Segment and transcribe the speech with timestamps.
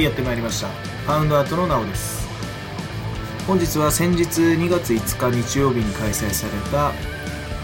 [0.00, 0.68] いやってまいりました。
[1.06, 2.26] パウンドアートのなおです。
[3.46, 6.92] 本日は先日2月5日日曜日に開催された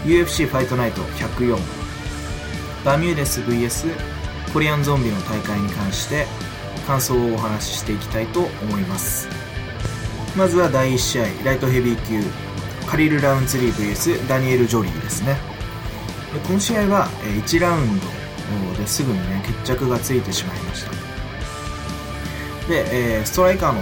[0.05, 1.57] UFC ファイトナイト104
[2.85, 3.91] バミューデス VS
[4.53, 6.27] コリアンゾンビの大会に関して
[6.85, 9.27] 感想をお話ししていきたいと思います。
[10.35, 12.23] まずは第1試合ライトヘビー級
[12.87, 15.37] カリル・ラウンツリー VS ダニエル・ジョリーですね。
[16.45, 18.05] この試合は1ラウンド
[18.77, 20.96] ですぐにね決着がついてしまいました。
[22.67, 23.73] で、えー、ストライカー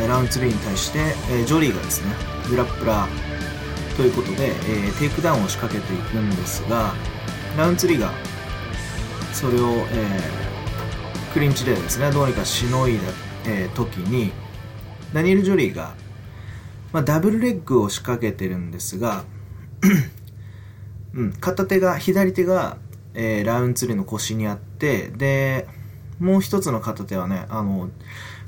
[0.00, 2.12] のラウンツリーに対して、えー、ジョリーがですね
[2.48, 6.94] グラップラーということで、えー、テイクダウンを仕掛けていくんですが
[7.56, 8.12] ラウンツリーが
[9.32, 13.00] それを、えー、クリンチでですねどうにかしのいだ、
[13.46, 14.32] えー、時に
[15.12, 15.94] ダニエル・ジョリーが、
[16.92, 19.24] まあ、ダブルレッグを仕掛けてるんですが
[21.14, 22.76] うん、片手が左手が
[23.20, 25.66] えー、ラウンツリーの腰にあって、で、
[26.20, 27.90] もう一つの片手はね、あの、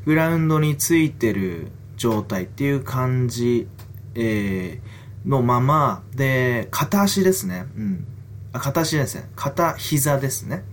[0.05, 3.69] グラウンドについてる状態っていう感じ、
[4.15, 7.67] えー、のまま、で、片足ですね。
[7.77, 8.07] うん。
[8.53, 9.29] あ、片足ですね。
[9.37, 10.65] 片膝ですね。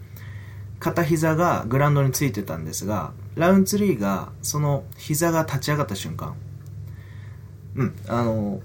[0.80, 6.36] 片膝がグラウンドについてたんですが、ラウンツリーが、その膝が立ち上がった瞬間、
[7.76, 8.62] うん、あの、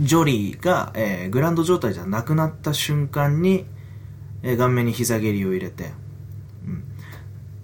[0.00, 3.66] ジョリーが、えー、グラウンド状態じゃなくなった瞬間に、
[4.42, 5.92] えー、顔面に膝蹴りを入れて、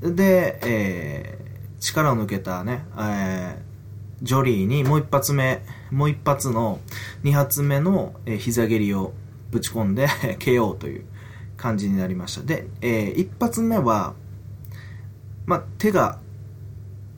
[0.02, 1.47] うん、で、えー、
[1.80, 6.80] 力を抜けたね、えー、ジョリーにもう一発目、もう一発の
[7.22, 9.12] 二発目の、えー、膝蹴りを
[9.50, 10.06] ぶち込んで
[10.40, 11.04] KO という
[11.56, 12.42] 感じになりました。
[12.42, 14.14] で、えー、一発目は、
[15.46, 16.20] まあ、手が、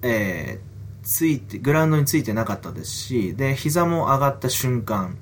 [0.02, 5.16] えー、ついて、グラウンドについてなかったですし、で、膝も上がった瞬間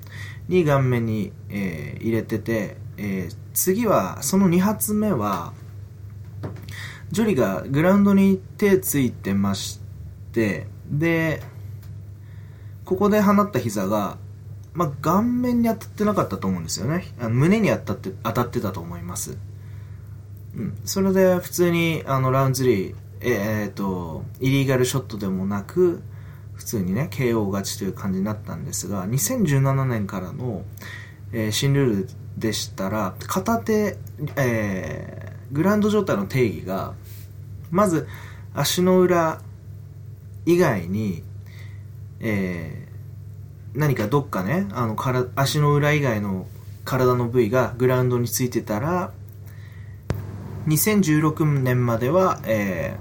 [0.47, 5.53] に顔面に、えー、入れてて、えー、次は、その2発目は、
[7.11, 9.79] ジョリがグラウンドに手ついてまし
[10.31, 11.41] て、で、
[12.85, 14.17] ここで放った膝が、
[14.73, 17.05] まあ、顔面に当たってなかったと思うんですよね。
[17.19, 19.37] あの胸に当たって当たってたと思います。
[20.55, 20.77] うん。
[20.85, 26.01] それで普通に、あの、ラウンズリー、えー、っと、イリーガルショットでもなく、
[26.53, 30.63] 普通にね、KO 勝ちという感じになったんですが、2017年からの、
[31.31, 33.97] えー、新ルールでしたら片手、
[34.35, 36.93] えー、グラウンド状態の定義が
[37.71, 38.07] まず
[38.53, 39.41] 足の裏
[40.45, 41.23] 以外に、
[42.19, 46.47] えー、何かどっかねあのから足の裏以外の
[46.85, 49.11] 体の部位がグラウンドについてたら
[50.67, 52.97] 2016年までは、え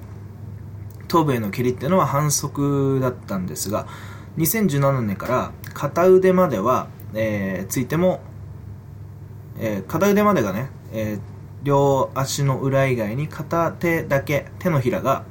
[0.98, 3.86] ー、頭部への蹴りっていうのは反則だったんですが
[4.36, 8.20] 2017年から片腕までは、えー、ついても
[9.60, 11.20] えー、片腕までがね、えー、
[11.62, 15.24] 両足の裏以外に片手だけ、手のひらが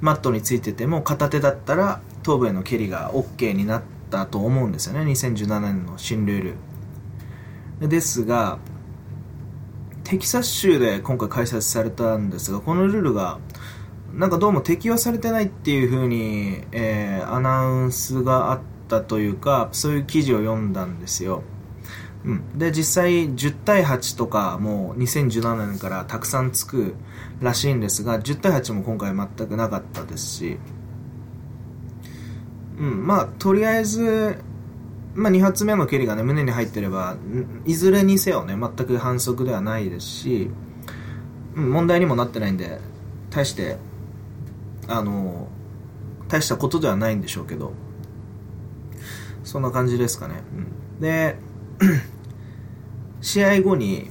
[0.00, 5.00] マットについてても片手だったら頭部への蹴りが OK になったと思うんですよね。
[5.10, 6.54] 2017年の新ルー
[7.80, 7.88] ル。
[7.88, 8.58] ですが、
[10.04, 13.38] テキサス州で今回開催されたんですが、このルールが
[14.14, 21.42] なんかどうも適用されてないっていう風に、えー、アナウンスがあったというか、そういう記事を読んだんですよ。
[22.24, 26.94] うん、で実際10対8とかもう2017年からたくさんつく
[27.40, 30.58] らしいんですが10対8も今回全くなかったですし、
[32.78, 34.36] うん、まあとりあえず、
[35.14, 37.16] まあ、2発目の蹴りがね胸に入ってれば
[37.64, 40.50] いずれにせよね全く反則ではないですし、
[41.54, 42.80] うん、問題にもなってないんで
[43.30, 43.76] 大して
[44.88, 45.48] あの
[46.26, 47.72] 大したことではないんでしょうけど。
[49.48, 51.36] そんな感じですかね、うん、で
[53.20, 54.10] 試合後に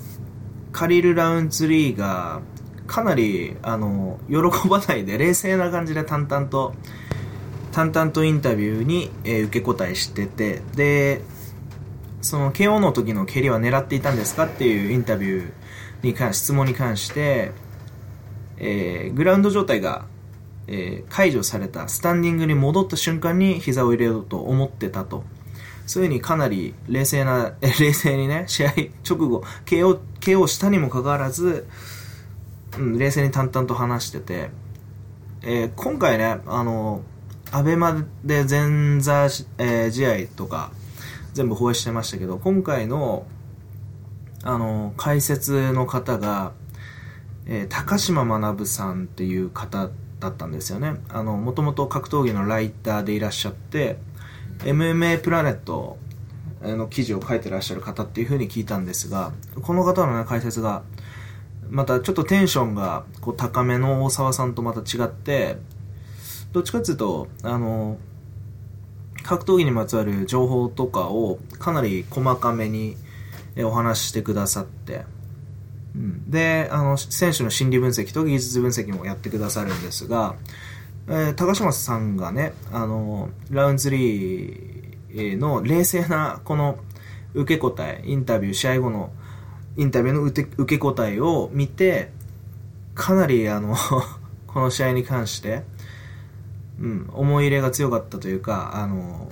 [0.72, 2.42] カリル・ラウンツリーが
[2.88, 6.74] かなりあの喜ばないで冷静な感じで淡々と
[7.72, 11.22] 淡々とインタビューに、えー、受け答えしててで
[12.22, 15.52] その KO の時の蹴りは狙っていたんですかっていうインタビュー
[16.02, 17.52] に関質問に関して、
[18.58, 20.06] えー、グラウンド状態が、
[20.68, 25.24] えー、解除されたスタンディングに戻った瞬間に膝を入れようと思ってたと。
[25.88, 28.74] そういうふうにかなり冷静な、 冷静にね、試合
[29.10, 31.66] 直後、KO、KO したにもかかわらず、
[32.78, 34.52] うん、冷静に淡々と話してて、
[35.42, 37.02] えー、今回ね、あの、
[37.52, 40.72] アベマで前座、えー、試合とか、
[41.34, 43.26] 全部放映してましたけど、今回の、
[44.44, 46.52] あの、解説の方が、
[47.46, 49.90] えー、高島学さんっていう方
[50.20, 50.96] だったんですよね。
[51.08, 54.00] あの、もともと格闘技のライターでいらっしゃって、
[54.60, 55.98] MMA プラネット
[56.62, 59.32] の記事を書いてらっしゃる方っていうふうに聞いたんですが、
[59.62, 60.84] この方の、ね、解説が、
[61.70, 65.58] またちょっとテンションがこう高めの大沢さんとまた違って、
[66.54, 67.98] どっちかっていうと、あの、
[69.24, 72.96] 格闘技にまつわる情報とかをかなり細かめに
[73.58, 75.04] お話ししてくださって、
[76.28, 80.36] で、あの、選手の心理分析と技術分析もやってくださるんですが、
[81.10, 86.80] えー、高島さんがね、あの、ラウンズリーの冷静なこの
[87.34, 89.12] 受け答え、インタビュー、試合後の
[89.78, 92.12] インタビューの受け答えを見て、
[92.94, 93.76] かなりあの
[94.48, 95.64] この試合に関して、
[96.80, 99.30] うん、思い入れが強かったというか、あの、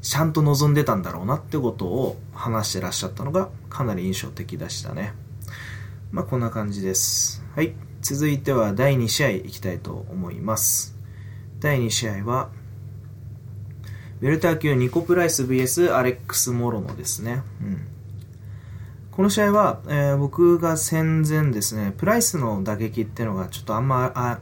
[0.00, 5.14] ちゃんと望んでたんだろうなってことを話してらっしゃったのがかなり印象的でしたね。
[6.10, 7.44] まあ、こんな感じです。
[7.54, 7.91] はい。
[8.02, 10.96] 続いては第2試合いきたいと思います。
[11.60, 12.50] 第2試合は、
[14.20, 17.42] ウェルター級ニコプライス VS アレックス・モロノですね。
[17.60, 17.86] うん。
[19.12, 24.40] この試合は、えー、僕が戦前ですね、プライスの打撃っていうのがちょっとあんま、あ、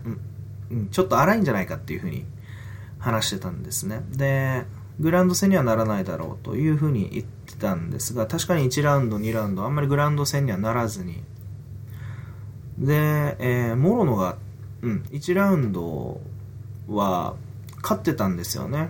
[0.70, 2.24] うん、ちょっと荒いんじゃないかっていうふうに
[2.98, 4.00] 話してたんですね。
[4.10, 4.64] で、
[5.00, 11.22] グラウンド戦にはならないだろうというふうに言ってたんですが、確かに1ラウンド、2ラウンド、あんまりグラウンド戦にはならずに、
[12.80, 14.36] で、えー、モロノが、
[14.82, 16.20] うん、1ラウンド
[16.88, 17.36] は
[17.82, 18.88] 勝ってたんですよね。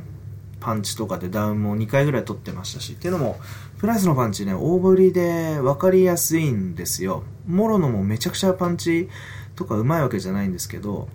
[0.61, 2.93] パンチとかでダウンも2回ぐらい取ってましたし。
[2.93, 3.41] っていうのも、
[3.79, 7.25] プライスのパンチね、大振りで分かりやすいんですよ。
[7.47, 9.09] モロノもめちゃくちゃパンチ
[9.57, 11.09] とかうまいわけじゃないんですけど、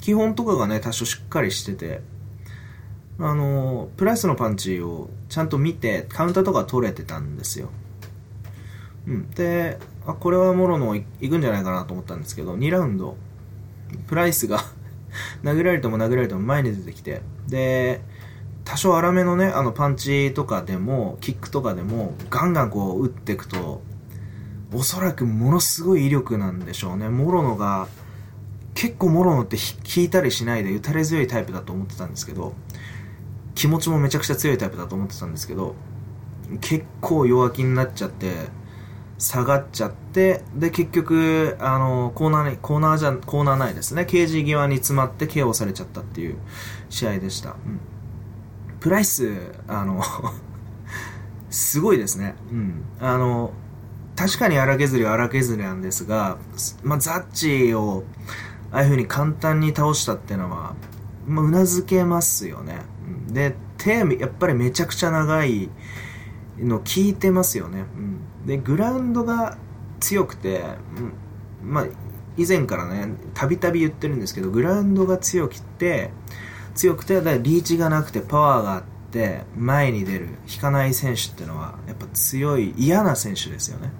[0.00, 2.02] 基本とかがね、多少しっかりしてて、
[3.18, 7.70] あの、プライスのパンチをちゃんと見て、カウンターとか取れてたんですよ。
[9.06, 9.30] うん。
[9.30, 13.16] で、あ、これはモロノいくんじゃないかなと思ったんですけど、2ラウンド、
[14.06, 14.60] プライスが
[15.42, 18.02] 殴られても殴られても前に出てきて、で、
[18.64, 23.82] 多少粗めのね、あのパンチとかでも、キックとかでも、ガンガンこう打っていくと、
[24.72, 27.08] おそらくものすごい威力なんでしょうね。
[27.08, 27.88] モロノが、
[28.74, 29.56] 結構モロノって
[29.96, 32.54] 引いたりしないで打たれ強いタイプだと思ってたんですけど、
[33.54, 35.74] 気持ちもめちゃくちゃ強いタイプだと思ってたんですけど、
[36.60, 38.32] 結構弱気になっちゃって、
[39.18, 44.04] 下がっちゃって、で、結局、あの、コーナーに、コーナーじゃ、コーナーないですね。
[44.04, 46.36] ケージ際に詰まって KO されちゃったっていう
[46.90, 47.50] 試合でした。
[47.50, 47.80] うん。
[48.80, 50.02] プライス、あの
[51.50, 52.34] すごいですね。
[52.50, 52.82] うん。
[53.00, 53.52] あの、
[54.16, 56.38] 確かに荒削りは荒削りなんですが、
[56.82, 58.04] まあ、ザッチを、
[58.70, 60.74] ああいう風に簡単に倒したっていうのは、
[61.26, 62.80] まあ、うなずけますよね。
[63.28, 65.70] で、手、やっぱりめちゃくちゃ長い
[66.58, 67.80] の効いてますよね。
[67.80, 68.00] う
[68.44, 69.58] ん、で、グラウンドが
[70.00, 70.62] 強くて、
[71.62, 71.86] うん、まあ、
[72.36, 76.10] 以前からね、たびたび言ってるんですけど、グラウンドが強くて、
[76.74, 83.90] 強くて、だからリーチがなくてパワーがあって、前に出る、引かない選手っていうのは、やっぱ強い、嫌な選手ですよね。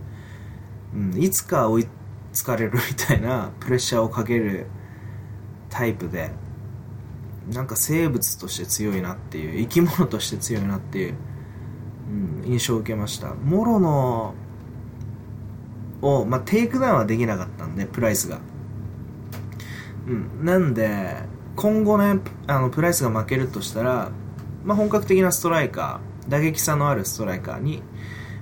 [0.95, 1.87] うん、いつか追い
[2.33, 4.67] つかれるみたいなプレッシャーをかける
[5.71, 6.31] タイプで、
[7.53, 11.15] なんか生物として強いなっていう、生き物として強いなっていう、
[12.11, 13.35] うん、印象を受けました。
[13.35, 14.35] モロノ
[16.03, 18.39] を、まあ、テイクダウンはできなかったんで、プライスが。
[20.07, 21.17] うん、なんで、
[21.57, 24.11] 今後ね、あの、プライスが負けるとしたら、
[24.65, 27.83] まあ、本格的なストライカー、打撃差のあるストライカーに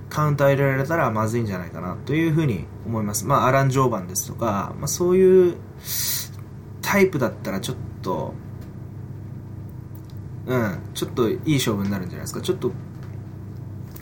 [0.09, 3.25] カウンター入れられたらまずいんじゃないかなというふうに思います。
[3.25, 5.57] まあ、アラン・ジョーバンですとか、まあ、そういう
[6.81, 8.33] タイプだったらちょっと、
[10.45, 12.41] うん、ちょっといい勝負になるんじゃないですか。
[12.41, 12.71] ちょっと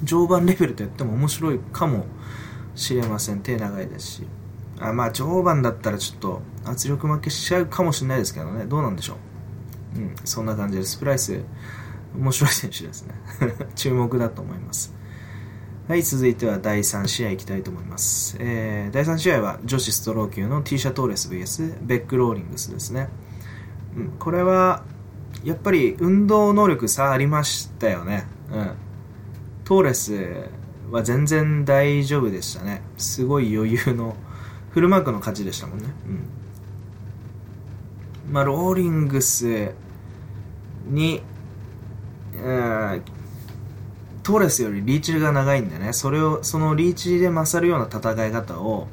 [0.03, 2.05] 常磐レベルとやっても面白いかも
[2.75, 3.39] しれません。
[3.39, 4.23] 手長いですし。
[4.79, 8.65] あまあ常磐だったらちょっと圧力負けしちゃうかもしれないですけどね。
[8.65, 9.17] どうなんでしょ
[9.95, 9.99] う。
[9.99, 10.97] うんそんな感じです。
[10.97, 11.39] プライス
[12.15, 13.13] 面白い選手ですね。
[13.75, 14.93] 注目だと思います。
[15.87, 23.09] はい続いては第3試合いきたいと思います、えー、第3試合は女子ストロー級の T シャトーレス VS ベックローリングスですね、
[23.97, 24.85] うん、これは
[25.43, 28.25] やっぱり運動能力差ありましたよね。
[28.51, 28.71] うん。
[29.65, 30.49] トーレス
[30.91, 32.81] は全然大丈夫でしたね。
[32.97, 34.15] すごい余裕の、
[34.71, 35.85] フルマークの勝ちでしたもんね。
[38.27, 38.33] うん。
[38.33, 39.71] まあ、ローリングス
[40.87, 41.21] に、
[42.35, 43.01] うん、
[44.23, 48.87] トーレスよりリーチが長いんでね、それを、そのリーチで勝るような戦い方を、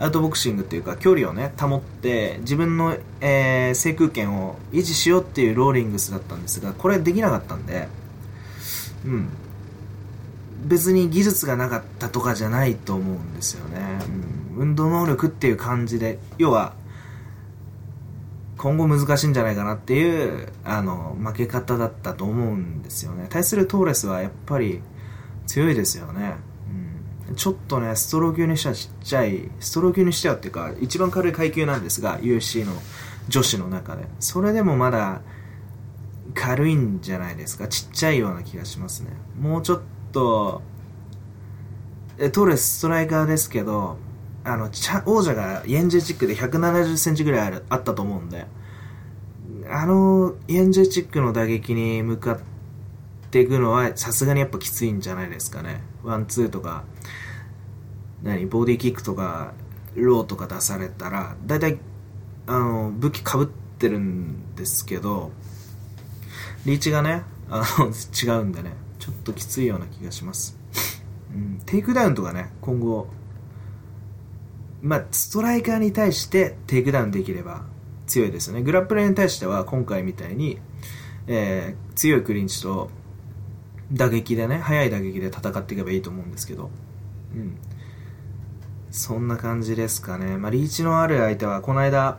[0.00, 7.88] アウトボクシングっていうか距離をね、保って、自分の、えー、制空権を維持しようっていうローリングスだったんですが、これできなかったんで、
[9.04, 9.28] うん。
[10.66, 13.98] 別に技術がなかったとかじゃないと思うんですよね、
[14.56, 16.74] うん、運動能力っていう感じで要は
[18.56, 24.80] 今後難しいんじゃないかなっていうあの負け方だったと思うんですよね対するトーレスはやっぱり
[25.46, 26.34] 強いですよね、
[27.28, 32.72] うん、ちょっとねストロー級にしてはちっちゃいストロー級にしてはっていうか一番軽い階級なんですが UFC の
[33.28, 34.06] 女子の中で。
[34.20, 35.20] それでもまだ
[36.34, 37.68] 軽いんじゃないですか。
[37.68, 39.10] ちっちゃいような気がしますね。
[39.40, 39.84] もうちょっと、
[42.18, 43.96] えトーレスストライカーですけど、
[44.44, 44.70] あの、
[45.06, 48.46] 王者がイエンジェチックで170センチぐらいあるあったと思うんで、
[49.70, 52.38] あの、イエンジェチックの打撃に向かっ
[53.30, 55.82] ていくのはさすがにやっぱきついんじゃないですかね。
[56.02, 56.84] ワン、ツーとか、
[58.22, 59.52] 何、ボディキックとか、
[59.94, 61.78] ローとか出されたら、だいたい、
[62.46, 65.30] あの、武器かぶってるんですけど、
[66.64, 68.72] リーチがね、あの、 違うんでね、
[69.08, 70.58] ちょっときついような気がします。
[71.34, 73.08] うん、テイクダウンとかね、今後、
[74.82, 77.64] まあ、ストライカーに対してテイクダウンできれば
[78.06, 78.62] 強いですよね。
[78.62, 80.58] グラップラーに対しては今回みたいに、
[81.26, 82.90] えー、強いクリンチと
[83.90, 86.70] 打撃でね、速い打撃で戦っていけばいいと思うんですけど、
[87.34, 87.56] うん。
[88.90, 90.36] そんな感じですかね。
[90.36, 92.18] まあ、リーチのある相手は、この間、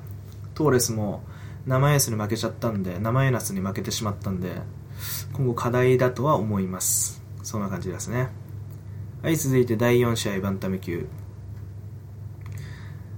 [0.56, 1.24] トーレスも
[1.68, 4.56] 生エースに負けちゃったんで、生エナスに負けてしまったんで、
[5.34, 7.22] 今後課題だとは思います。
[7.44, 8.30] そんな感じですね。
[9.22, 11.08] はい、続いて第4試合バンタム級。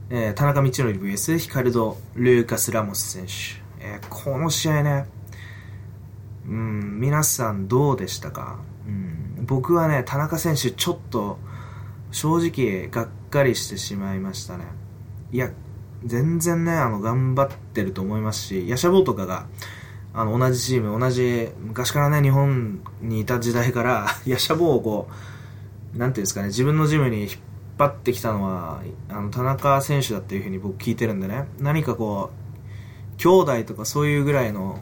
[0.10, 5.06] えー、田中道則 VS ヒカルド・ルーカス・ラモス選手、えー、この試合ね、
[6.46, 11.40] うん、皆さんどうでしたか、うん、僕はね、田中選手ちょっと
[12.12, 14.66] 正直がっかりしてしまいましたね。
[15.32, 15.50] いや、
[16.04, 19.46] 全然ね、あの、頑張ってると思いますし、ヤシャボーとかが、
[20.14, 25.08] あの、同じチーム、同じ、昔からね、日本にいた時代から、ヤシャボをこ
[25.96, 27.32] う、なんていうんですかね、自分のジムに引っ
[27.82, 34.82] 張ってきたのはあの田中選手だっていうふうに僕聞いてるんでね何かこう兄弟とかそういうぐらいの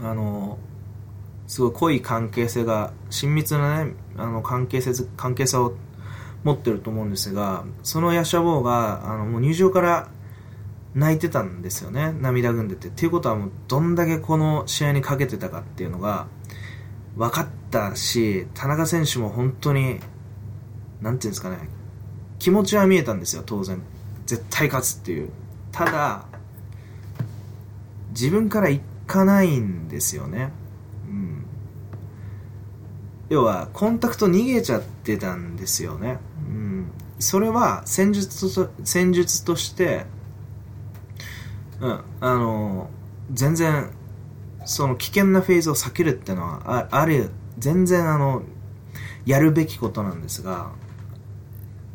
[0.00, 0.58] あの
[1.48, 5.74] すごい濃い関係性が親密なねあの関係性関係性を
[6.44, 10.08] 持ってると思うんですがそのヤシャボーがあのもう入場から
[10.96, 16.26] 泣いてたんですよね涙ぐんでてっていうことはもうどんだけこの試合にかけてたかっていうのが
[17.16, 20.00] 分かったし田中選手も本当に
[21.00, 21.58] なんていうんですかね、
[22.38, 23.80] 気持ちは見えたんですよ、当然。
[24.26, 25.30] 絶対勝つっていう。
[25.72, 26.26] ただ、
[28.10, 30.50] 自分から行かないんですよね。
[31.08, 31.46] うん。
[33.28, 36.18] 要は、コンタクト逃げちゃってたんですよね。
[36.48, 36.90] うん。
[37.18, 40.06] それは、戦術と、戦術として、
[41.80, 42.90] うん、あの、
[43.32, 43.90] 全然、
[44.64, 48.42] その危険なフェーズを避けるっていうのは、あある、全然あの、
[49.24, 50.70] やるべきことなんですが、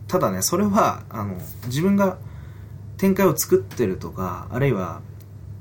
[0.08, 1.36] ただね、それは、あの、
[1.66, 2.18] 自分が
[2.98, 5.02] 展開を作ってるとか、あるいは、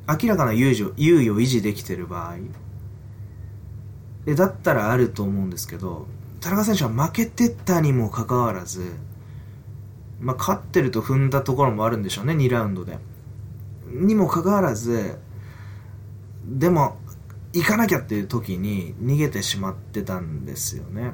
[0.09, 2.37] 明らかな猶予猶予を維持できてる場合、
[4.27, 6.07] えだったらあると思うんですけど、
[6.41, 8.93] 田中選手は負けてたにもかかわらず、
[10.21, 12.99] まあ、勝ってると踏んだところもあるんでしょうね、2ラウンドで。
[13.91, 15.19] にもかかわらず、
[16.47, 16.99] でも、
[17.53, 21.13] 行かなきゃっていう時に逃げてしまってたんですよね。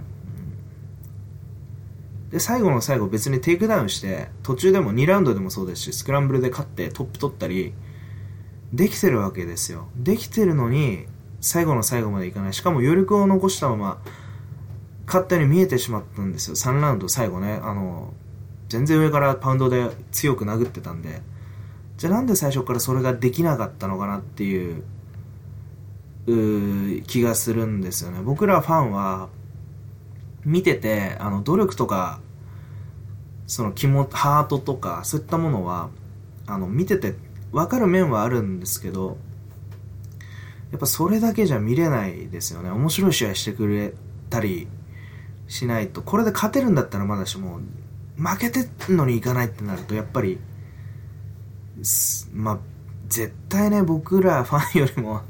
[2.31, 7.73] で、最後の最後別にテイクダウンして、途中でも2ラウンドでもそうですし、スクランブルで勝ってトップ取ったり、
[8.73, 9.89] できてるわけですよ。
[9.97, 11.07] できてるのに、
[11.41, 12.53] 最後の最後までいかない。
[12.53, 14.03] しかも余力を残したまま、
[15.07, 16.57] 勝ったように見えてしまったんですよ。
[16.57, 17.61] 3ラウンド最後ね。
[17.63, 18.13] あの、
[18.69, 21.23] 全然上からパウンドで強く殴ってたんで。
[21.97, 24.83] じゃあなんで最初からそれができなかったのかなっていう、
[26.27, 28.21] う気がするんですよね。
[28.23, 29.29] 僕らファンは、
[30.45, 32.21] 見てて、あの、努力とか、
[33.47, 35.91] その気も、ハートとか、そういったものは、
[36.47, 37.15] あの、見てて
[37.53, 39.17] 分かる面はあるんですけど、
[40.71, 42.71] やっぱそれだけじゃ見れないですよね。
[42.71, 43.95] 面白い試合してくれ
[44.31, 44.69] たり
[45.49, 47.61] しないと、これで勝てるんだったらまだしも、
[48.17, 50.39] 負けてんのにいかないってなると、やっぱり、
[52.33, 52.59] まあ、
[53.09, 55.23] 絶対ね、僕らファンよりも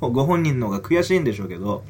[0.00, 1.84] ご本人の方が悔しいんでしょうけど、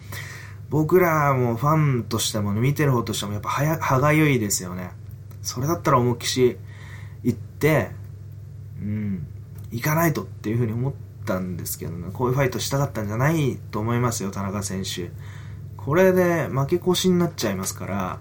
[0.68, 4.92] 僕らもファンとしても、見てる方としてもやっぱ歯がゆいですよね。
[5.42, 6.56] それだったら思いっきし
[7.22, 7.90] 行って、
[8.80, 9.26] うん、
[9.70, 10.92] 行かないとっていうふうに思っ
[11.24, 15.10] たんですけどね、こういうファイトしたかったんじゃないと思いますよ、田中選手。
[15.76, 18.18] これで負け越しになっちゃいますから、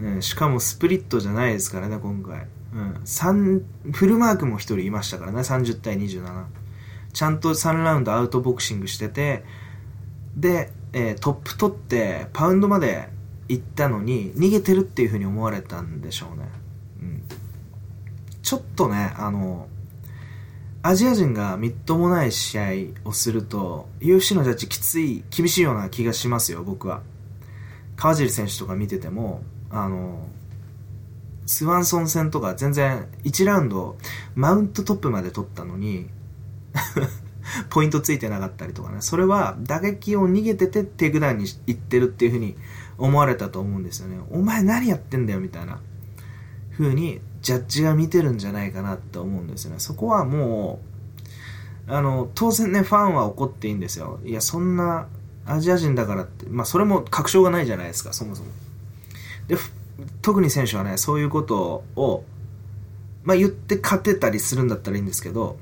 [0.00, 2.46] うん、しかもスプリットじゃないですからね、今回。
[2.72, 6.44] うん、フルマークも1人いましたからね、30対27。
[7.12, 9.44] ちゃんと3ラウンドアウトボクシングしてて、
[10.36, 13.08] で、えー、トップ取ってパウンドまで
[13.48, 16.48] 行ったのに逃げてるっていうふうに思われたんでしょうね、
[17.02, 17.22] うん、
[18.42, 19.68] ちょっとねあの
[20.82, 22.64] アジア人がみっともない試合
[23.04, 27.02] をすると UFC のジャッジきつい厳しいような気がしますよ僕は。
[27.96, 30.26] 川尻選手とか見ててもあの
[31.46, 33.96] スワンソン戦とか全然1ラウンド
[34.34, 36.08] マウントトップまで取ったのに
[37.70, 38.98] ポイントついてなかったりとかね。
[39.00, 42.56] それは打撃を逃げててテイクダウンに行ってるっていう風に
[42.98, 44.18] 思われたと思うんですよね。
[44.30, 45.80] お前何やってんだよみたいな
[46.72, 49.80] 風にジャッジが見てるんじゃないかなって思うんですよね。
[49.80, 50.80] そこはも
[51.88, 54.20] う、あの、当然ね、ファンは怒っていいんですよ。
[54.24, 55.08] いや、そんな
[55.46, 58.50] アジア人だからって、まあそれも確証がないじゃないですか、そもそも。
[59.48, 59.56] で、
[60.22, 62.24] 特に選手はね、そういうことを、
[63.22, 65.58] まあ言って勝てたりするんだったらいいんですけど、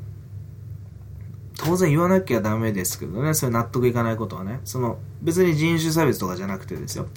[1.59, 4.61] 当然言わなきゃダメですけどね、それ納得いかないことはね。
[4.65, 7.09] その、別に人種差別とかじゃなくてですよ。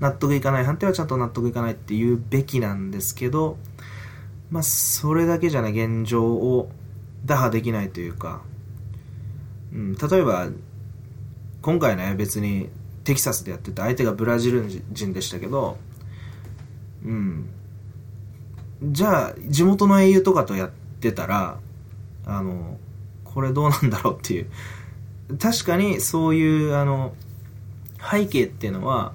[0.00, 3.58] 納得いかない判定はちゃんと納得いかないって言うべきなんですけど、
[4.50, 6.70] まあ、それだけじゃない現状を
[7.26, 8.40] 打破できないというか、
[9.72, 10.48] うん、例えば、
[11.60, 12.70] 今回ね、別に
[13.04, 15.76] テキサスでやってて相手がブラジル人でしたけど、
[17.08, 17.48] うん。
[18.82, 21.58] じゃあ、地元の英雄とかとやってたら、
[22.26, 22.78] あの、
[23.24, 24.46] これどうなんだろうっていう。
[25.38, 27.14] 確かにそういう、あの、
[27.98, 29.14] 背景っていうのは、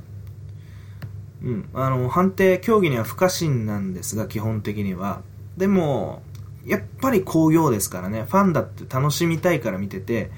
[1.44, 5.22] うん、あの、判定、競技には不可侵なんですが、基本的には。
[5.56, 6.24] でも、
[6.66, 10.32] やっぱり興行ですからね、ファンだって楽しみたいから見てて、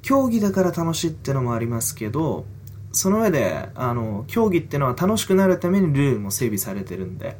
[0.00, 2.46] 競技だから楽しいってのもありますけど、
[2.92, 7.36] その上で、あの、競技っていうのは楽しくなるためにルールも整備されてるんで、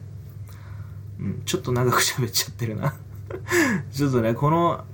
[1.18, 2.94] うん、ちょっと長く喋っちゃってるな。
[3.90, 4.84] ちょっとね、この、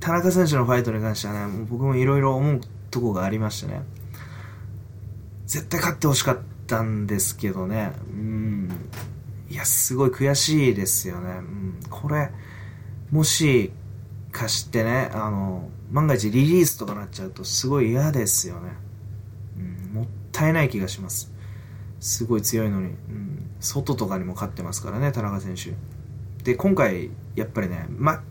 [0.00, 2.60] 田中選手のファイトに関してはね、もう僕もいろいろ思う
[2.90, 3.82] とこがありましてね、
[5.46, 8.70] 絶対勝ってほしかったんですけどね、うん、
[9.50, 11.38] いや、すごい悔しいですよね。
[11.38, 12.30] うん、これ、
[13.10, 13.72] もし、
[14.30, 18.87] かしてね、あの、万が一リリースとかなっちゃうとすごい嫌ですよね。
[20.38, 21.32] うん、もったいない気がします。
[22.00, 22.86] すごい強いのに。
[22.86, 25.74] うん、外とかにも勝ってますからね、田中選手。
[26.44, 28.22] で、今回、やっぱりね、ま、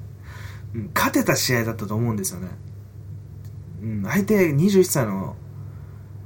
[0.94, 2.48] 勝てた試合だったと思うんですよね。
[3.82, 5.36] うん、相手21歳の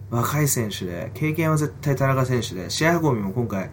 [0.10, 3.70] 若い選手で、経験は絶対田中選手で、試合運びも今回、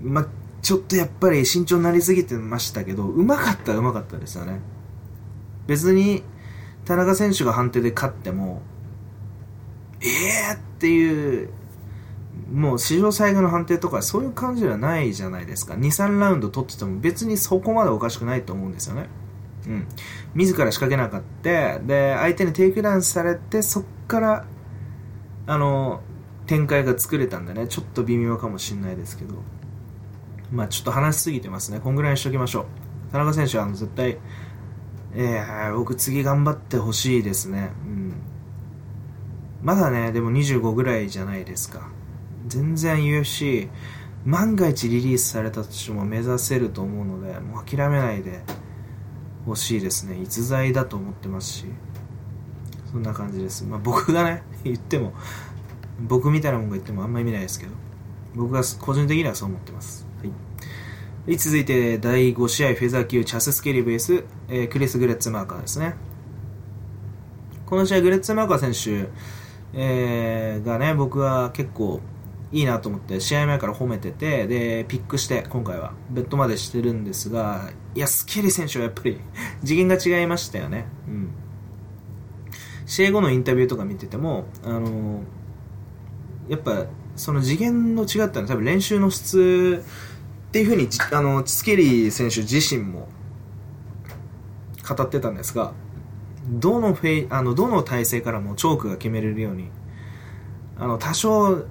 [0.00, 0.26] ま、
[0.62, 4.60] ちょっとやっぱり慎重になりすぎてましたけど、うまかったうまかったですよね。
[5.66, 6.22] 別に、
[6.84, 8.62] 田中選手が判定で勝っても、
[10.00, 11.48] ええー、っていう、
[12.52, 15.74] もう史上最悪の判定とかそういう感じではないじゃないですか。
[15.74, 19.06] 2、3ラウンド取ってても別にそこまでおかしくないと思うんですよね。
[19.68, 19.86] うん。
[20.34, 21.78] 自ら仕掛けなかった。
[21.78, 24.44] で、相手にテイクダウンされて、そっから、
[25.46, 26.00] あの、
[26.46, 29.36] 展開が作れたんでね、ちょっと微妙かもしれないですけど。
[30.50, 31.78] まあちょっと話しすぎてますね。
[31.78, 33.12] こんぐらいにしときましょう。
[33.12, 34.18] 田中選手はあの絶対、
[35.14, 37.70] えー、僕次頑張ってほしいですね。
[37.86, 38.31] うん。
[39.62, 41.88] まだね、でも25ぐらいじゃないですか。
[42.46, 43.68] 全然 UFC、
[44.24, 48.40] 万が一リリースされたとしても目指せると思うので、もう諦めないで
[49.46, 50.20] ほしいですね。
[50.20, 51.66] 逸材だと思ってますし。
[52.90, 53.64] そんな感じです。
[53.64, 55.14] まあ僕がね、言っても、
[56.00, 57.72] 僕みたいなもんが言ってもあんま意味ないですけど、
[58.34, 60.06] 僕が個人的にはそう思ってます。
[60.22, 65.94] はい、続いて第5試合フェザー級チャス・スケリブ s えー、クリス・グレッツマーカーですね
[67.64, 69.08] この試合グレッツマーカー選手、
[69.74, 72.00] えー、がね僕は結構
[72.52, 75.94] いいなと思って試合前から褒めててでピックして今回は。
[76.10, 79.18] ベッドまでしてるんですがいやスケリ選手はやっぱり
[79.64, 81.30] 次元が違いましたよね、うん、
[82.84, 89.82] 試合後のインタビューとか見ててもあのー、やっぱその次元の違ったのは多分練習の質
[90.48, 93.08] っていうふうにあのスケリー選手自身も
[94.86, 95.72] 語ってたんですが
[96.48, 99.70] どのフェイあのどの体勢からもチョークが決めれるように
[100.76, 101.66] あの多少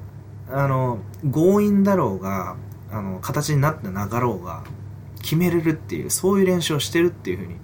[0.49, 2.55] あの強引だろうが
[2.91, 4.63] あの形になってなかろうが
[5.21, 7.55] 決めれるっていうそういう練習をしてるっていうふうに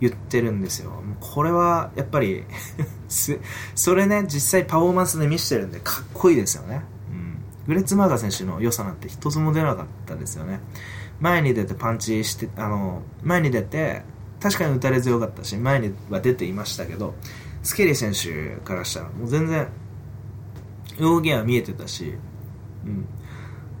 [0.00, 1.02] 言ってるんですよ。
[1.20, 2.44] これはやっぱり
[3.74, 6.82] それね実際パフォーマンスで見せてるんでかっこいいですよね。
[7.66, 10.60] グレッツマーガー選手の良さなんて一つも出なかったですよね。
[11.20, 14.02] 前に出てパンチして、あの、前に出て、
[14.40, 17.14] 確かに打たれ強かったし、前には出ていましたけど、
[17.62, 19.68] スケリー選手からしたら、もう全然、
[20.98, 22.14] 動きは見えてたし、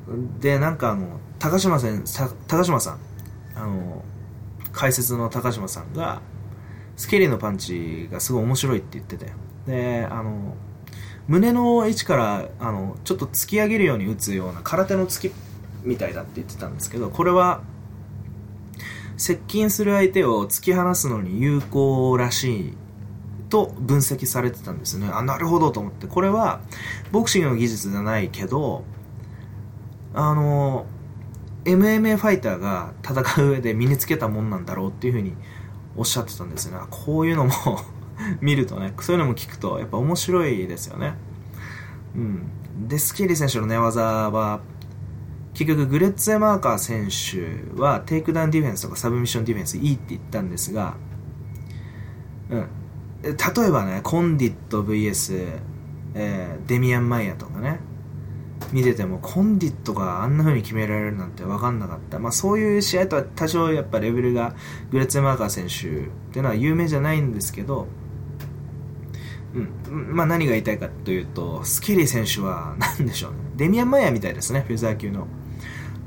[0.08, 0.40] うん。
[0.40, 2.04] で、なんかあの、高島選
[2.46, 2.98] 高島さん、
[3.54, 4.04] あの、
[4.72, 6.20] 解説の高島さんが、
[6.96, 9.32] スケリーのパンチがすごい面白いって言ってて、
[9.66, 10.54] で、あの、
[11.30, 15.32] 胸の位置からあのちょっと突き上げるように打つような空手の突き
[15.84, 17.62] みたいだって言ってたんですけどこれは
[19.20, 22.74] 接近する相手を突き放すのに有効らしい
[23.50, 25.10] と分析されてたんですね。
[25.12, 26.06] あなるほどと思って。
[26.06, 26.62] これは
[27.12, 28.82] ボクシングの技術じゃないけど
[30.14, 30.86] あの
[31.66, 35.34] MMA ファイターが戦う上で身につけたもんなんだろうっていうふうに
[35.98, 36.86] おっしゃってたんですよね。
[36.88, 37.52] こういうのも
[38.40, 41.12] 見るとねそういうのも聞くとやっぱ面白いですよね。
[42.16, 42.88] うん。
[42.88, 44.60] でスケリー選手の寝技は
[45.60, 50.96] 結局グレッツェマーカー選手はテイクダウンディフェンスとかサブミッションディフェンスいいって言ったんですが、
[52.48, 52.68] うん、
[53.22, 55.58] 例えばねコンディット VS、
[56.14, 57.78] えー、デミアン・マイヤとかね
[58.72, 64.54] 見ててもコンディットがあんな風に決められるなんて分かんなかった、まあ、そういう試合とは多少やっぱレベルが
[64.90, 67.86] グレッツェマーカー選手っていうのは有名じゃないんですけど、
[69.54, 70.16] うん。
[70.16, 73.38] まあ、何が言いたいかというとスケリー選手は何でしょうね。
[73.56, 75.26] デミアン・マイヤみたいですねフェザー級の、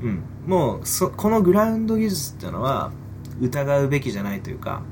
[0.04, 2.92] うん、もうそこのグラウンド技術っていうのは
[3.40, 4.82] 疑うべきじゃないというか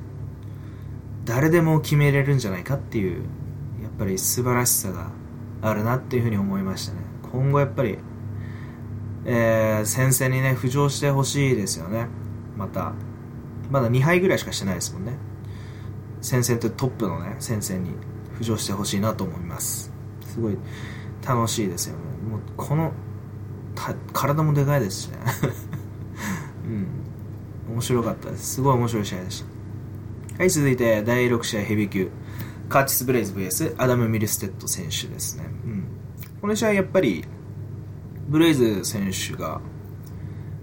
[1.25, 3.22] 誰でも決めれるんじゃないかっていう
[3.83, 5.11] やっぱり素晴らしさが
[5.61, 7.96] あるなっていうふうに思いましたね今後やっぱり、
[9.25, 12.09] えー、戦線にね、浮上してほしいですよね。
[12.59, 12.92] また、
[13.70, 15.14] まだ2敗ぐらいしかしてないですもんね。
[16.20, 17.92] 戦線とトップのね、戦線に
[18.38, 19.90] 浮上してほしいなと思います。
[20.27, 20.59] すごい
[21.27, 22.03] 楽しいですよね。
[22.31, 22.92] もうこの、
[23.75, 25.19] 体もでかいですしね。
[27.69, 27.75] うん。
[27.75, 28.55] 面白かったです。
[28.55, 29.45] すごい面白い試合でし
[30.37, 30.39] た。
[30.39, 32.11] はい、続いて第6試合ヘビー級。
[32.69, 35.45] カーチス・ブレイズ VS アダム・ミルステッド選手ですね。
[35.65, 35.85] うん。
[36.41, 37.25] この試合やっぱり
[38.29, 39.61] ブレイズ選手が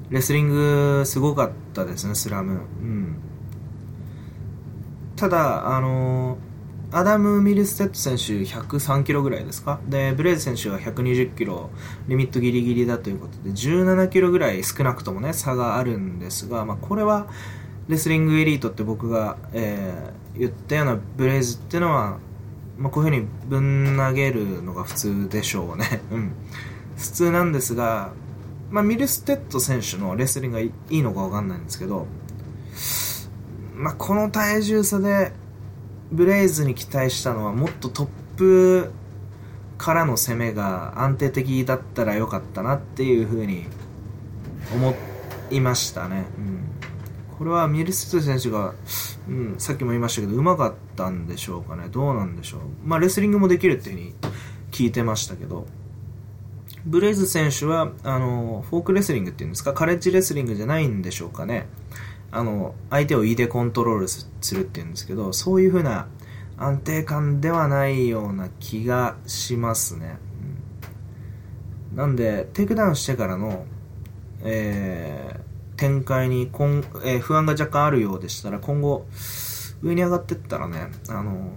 [0.09, 3.15] レスリングすごかったですねスラム、うん、
[5.15, 6.37] ただあの
[6.91, 9.79] アダム・ミルステッド選手103キロぐらいですか？
[9.87, 11.69] でブレイズ選手は120キロ
[12.07, 17.27] リミットギリギリだということで17キロぐらい少なくともね差があるんですが、まあ、これは
[17.87, 22.17] レスリングエリートって僕が、えー、言ったようなブレイズっていうのは
[22.79, 26.01] まあ、こういうふうにぶん投げるのが普通でしょうね。
[26.11, 26.31] うん。
[26.95, 28.13] 普通なんですが、
[28.71, 32.07] まあ、ミルステッド選手のレスリングがいいのかわかんないんですけど、
[33.75, 35.33] まあ、この体重差で
[36.11, 38.91] ブレイズに期待したのはもっとトップ
[39.77, 43.65] からの攻めが安定的だったらよかったなっていうふうに
[44.73, 44.95] 思
[45.51, 46.25] いましたね。
[46.37, 46.61] うん、
[47.37, 48.73] これはミルステ選手が
[49.29, 51.87] うん、さっきも言いましたけど、うまかったんでしょうかね。
[51.89, 52.61] どうなんでしょう。
[52.83, 54.13] まあ、レスリングもできるっていうふうに
[54.71, 55.67] 聞いてましたけど、
[56.85, 61.67] ブレイズ選手は、あの、フォークレスリングっていうんですか、カレッジレスリングじゃないんでしょうかね。
[62.31, 66.07] あの、相手を胃でコントロールするっていうんですけど、そういうふうな
[66.57, 70.17] 安定感ではないような気がしますね。
[71.91, 73.65] うん、なんで、テイクダウンしてからの、
[74.43, 79.07] えー、展開に今、えー、不安が若干あるようでしたら、今後、
[79.81, 81.53] 上に上がってったらね、あの、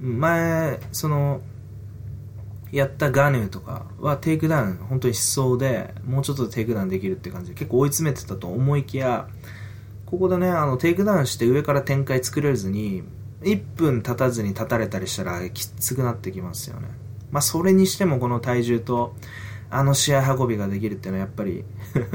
[0.00, 1.40] 前、その、
[2.72, 7.52] やったンガヌーとかはテイクダウン本当にしそうで、もうちょっとテイクダウンできるって感じ。
[7.52, 9.28] で結構追い詰めてたと思いきや、
[10.06, 13.02] ここでね、あの、テイクダウンして上から展開作れずに、
[13.42, 16.88] 1分経たずに立たれたりしたらきつくなってきますよね。
[17.30, 19.14] まあ、それにしてもこの体重と、
[19.68, 21.64] あの試合運びができるっていうのはやっぱり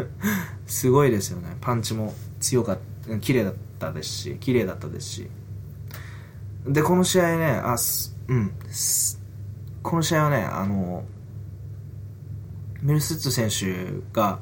[0.65, 1.57] すごいですよね。
[1.59, 5.29] パンチも強かった綺麗だったですし綺麗だったですし。
[6.65, 7.75] でこの試合ねあ
[8.27, 8.51] うん。
[9.83, 11.03] この試合はねあの
[12.81, 14.39] ミルステッド選手が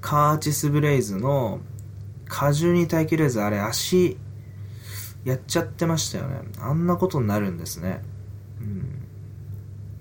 [0.00, 1.60] カーチス・ブレイズの
[2.28, 4.18] 荷重に耐えきれずあれ足
[5.24, 6.40] やっちゃってましたよね。
[6.58, 8.02] あんなことになるんですね。
[8.60, 9.08] うん。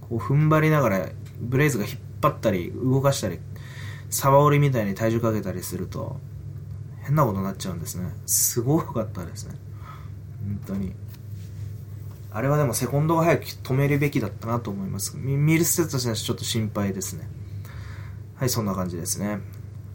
[0.02, 3.40] こう踏ん張りながらブレイズが引っ張ったり動かしたり
[4.10, 6.18] 鯖折りみたいに体重かけたりすると
[7.04, 8.14] 変なことになっちゃうんですね。
[8.26, 9.56] すごかったですね。
[10.46, 10.94] 本当に。
[12.34, 15.16] あれはでもセコンドが早く止めるべきだったなと思います。
[15.18, 17.28] ミルステッド選手ちょっと心配ですね。
[18.36, 19.40] はいそんな感じですね。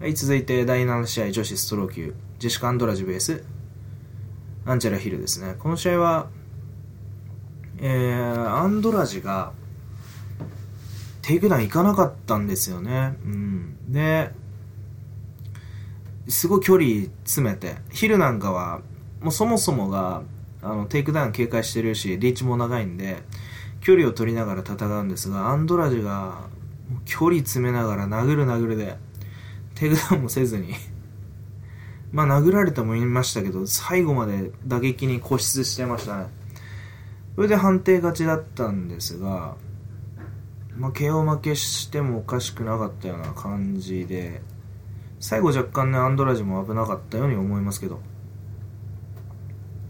[0.01, 3.45] はい続いて第7試合女子ストロー級ジェシカ・アンドラジ VS
[4.65, 5.57] アンジェラ・ヒルですね。
[5.59, 6.29] この試合は
[7.81, 9.53] えー、アンドラジが
[11.23, 13.17] テイクダウン行かなかったんですよね。
[13.25, 13.93] うん。
[13.93, 14.31] で、
[16.27, 18.81] すごい距離詰めて、ヒルなんかは、
[19.21, 20.23] もうそもそもが、
[20.63, 23.23] あの、テイクダウン警戒してるし、リーチも長いんで、
[23.81, 26.49] 距離を取りながら戦うんですが、アンドラジが、
[27.05, 28.97] 距離詰めながら殴る殴るで、
[29.75, 30.75] テイクダウンもせずに
[32.13, 36.27] まあ殴られてもいましたけど、最後まで打撃に固執してましたね。
[37.37, 39.55] それで判定勝ちだったんですが、
[40.77, 44.43] まあ、KO 負けしてもおかしくなかったような感じで、
[45.21, 48.01] 最後若干ね、アンドラジも危なかったように思いますけど、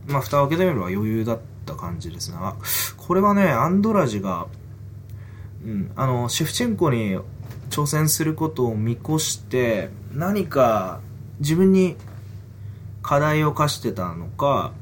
[0.08, 2.38] まあ、蓋を開けてみれば余裕だった感じですね。
[2.96, 4.46] これはね、アンドラジが、
[5.64, 7.18] うん、あの、シェフチェンコに
[7.70, 11.00] 挑戦することを見越して何か
[11.40, 11.96] 自分に
[13.02, 14.72] 課題を課してたのか、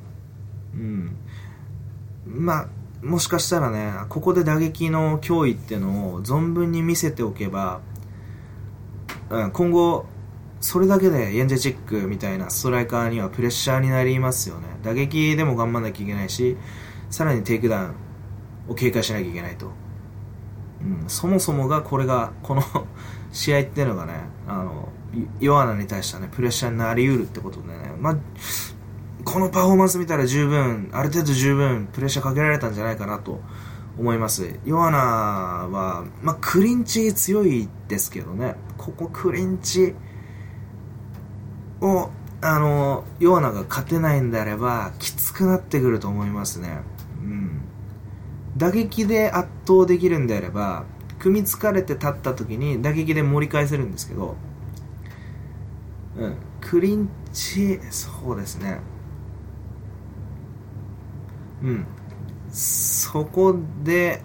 [0.74, 1.16] うん。
[2.26, 2.68] まあ、
[3.02, 7.80] もしかしたらね、ここで打撃の脅威ってのを存分に見せておけば、
[9.30, 10.06] うん、今後、
[10.66, 14.66] それだけでイェンジェイチックみたいなストライカーにはプレッシャーになりますよね。
[14.82, 16.56] 打撃でも頑張んなきゃいけないし、
[17.08, 17.94] さらにテイクダウン
[18.68, 19.70] を警戒しなきゃいけないと。
[20.80, 22.64] うん、そもそもがこれが、この
[23.30, 24.14] 試合っていうのがね、
[24.48, 24.88] あの、
[25.38, 28.16] ヨアナに対してはね、プレッシャーになりうるってことでね、まあ、
[29.24, 33.40] このパフォーマンス見たら十分、ある程度十分プレッシャーかけられたんじゃないかなと
[33.96, 34.58] 思います。
[34.64, 39.94] ヨアナは、まあ、クリンチ強いですけどね、ここクリンチ
[41.86, 46.80] を、あの、ヨアナが勝てないんであれば、きつくなってくると思いますね。
[47.22, 47.62] うん。
[48.56, 50.84] 打撃で圧倒できるんであれば、
[51.18, 54.36] 組みつかれて立った時に打撃で盛り返せるんですけど、
[56.18, 58.80] うん、クリンチ、そうですね。
[61.62, 61.86] うん。
[62.50, 64.22] そこで、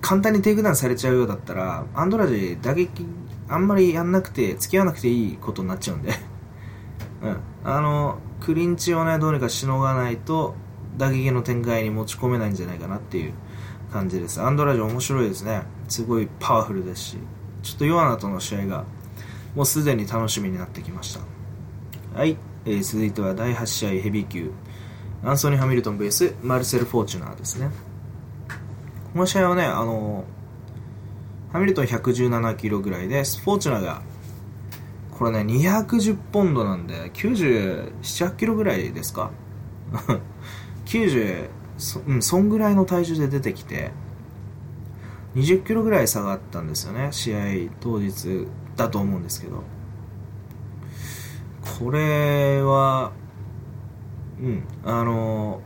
[0.00, 3.04] 簡単にテイクダウンされちゃうようだったら、アンドラジ打撃、
[3.48, 6.12] あんまりやんなくて、付き合わなくていいことになっちゃうんで
[7.22, 7.36] うん。
[7.64, 10.54] あの、クリンチをね、どうにかしのがないと、
[10.96, 13.32] 打撃の展開に持ち込めないんじゃないかなっていう
[13.92, 14.40] 感じです。
[14.40, 15.62] アンドラジオ面白いですね。
[15.88, 17.16] すごいパワフルですし、
[17.62, 18.84] ちょっとヨアナとの試合が、
[19.54, 21.20] もうすでに楽しみになってきました。
[22.18, 24.50] はい、えー、続いては第8試合ヘビー級。
[25.24, 27.70] アンソニー・ハミルトンベース、マルセル・フォーチュナーですね。
[29.12, 30.24] この試合はね、あの
[31.52, 34.02] ハミルトン117キロぐらいで、フォーチュナが、
[35.18, 39.30] これね、210ポンドなんで、97、8キロぐらいですか？
[40.86, 43.90] 90そ,、うん、そんぐらいの体重で出てきて
[45.36, 49.62] 20キロぐらい差があったんですよね試合当日だと思うんですけど。
[51.78, 53.12] これは
[54.40, 55.60] うんあの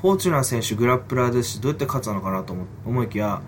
[0.00, 2.54] フォーチュナー選手グラップラーですしどうやって勝つのかなと
[2.86, 3.42] 思いきや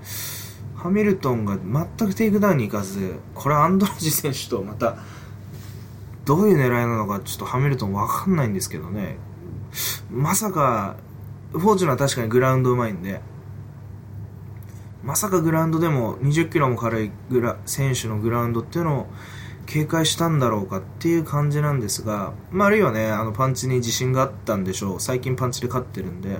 [0.82, 4.96] ハミルトンが全くテイクダウンに行かずこれアンドラジ選手とまた
[6.24, 9.16] どういう狙いなのかちょっとハミルトン分かんないんですけどね
[10.10, 10.96] まさか、
[11.52, 13.20] フォーチュナー確かにグラウンドうまいんで、
[15.02, 19.06] まさかグラウンドでも20キロも軽いグラ選手のグラウンドっていうのを
[19.66, 25.00] 警戒したんだろうかっていう感じなんですが、まあ、あるいはね、あのパンチに自信があったんでしょう。
[25.00, 26.38] 最近パンチで勝ってるんで、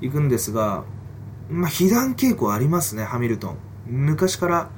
[0.00, 0.84] 行くんですが、
[1.50, 3.56] まあ、被弾傾向ありますね、ハミルトン。
[3.86, 4.70] 昔から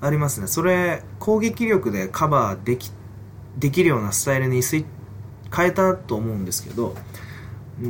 [0.00, 0.46] ありますね。
[0.46, 2.90] それ、攻撃力でカバーでき、
[3.58, 6.94] できるようなスタイルに変えたと思うんですけど、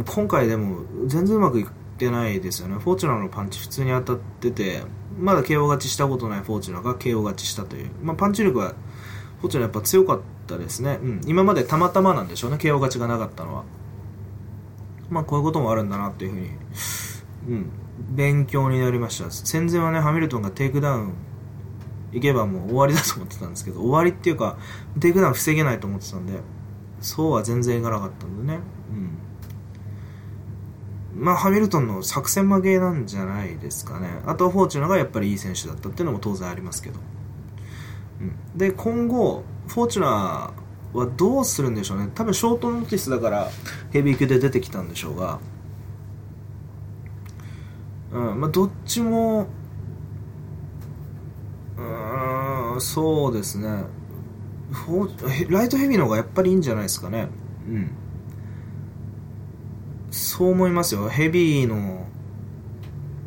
[0.06, 1.66] 今回でも全然うまくいっ
[1.98, 2.76] てないですよね。
[2.76, 4.82] フォーチュナーのパンチ普通に当たってて、
[5.18, 7.90] まだ KO 勝ちしたことないフォーチュナーが KO 勝ちしたという。
[8.02, 8.74] まあ、パンチ力は
[9.40, 10.98] フォーチュナやっぱ強かったですね。
[11.02, 11.20] うん。
[11.26, 12.56] 今までたまたまなんでしょうね。
[12.56, 13.64] KO 勝ちがなかったのは。
[15.10, 16.50] まあこういうこともあるんだなっていうふうに、
[17.48, 17.70] うん。
[17.98, 19.30] 勉強になりました。
[19.30, 21.14] 戦前はね、ハミルトンがテイクダウン
[22.12, 24.56] いけばもう終わりだと思ってたんですけど、終わりっていうか、
[25.00, 26.34] テイクダウン防げないと思ってたんで、
[27.00, 28.60] そうは全然いかなかったんでね。
[31.14, 31.22] うん。
[31.24, 34.08] まあ、ハミルトンの作戦負けなんじゃないですかね。
[34.26, 36.98] あとはフォーチュナがやっぱりいい選手だったっていうのも当然ありますけど。
[38.20, 40.52] うん、で、今後、フォーチュナ
[40.92, 42.10] はどうするんでしょうね。
[42.14, 43.50] 多分ショートノーティスだから
[43.90, 45.40] ヘビー級で出てきたんでしょうが。
[48.14, 49.48] うん、まあ、どっちも、
[51.76, 53.84] うん、そうですね。
[55.48, 57.28] ライトヘビーの方がやっぱりいいんじゃないですかね。
[57.68, 57.90] うん。
[60.12, 61.08] そう思いますよ。
[61.08, 62.06] ヘビーの、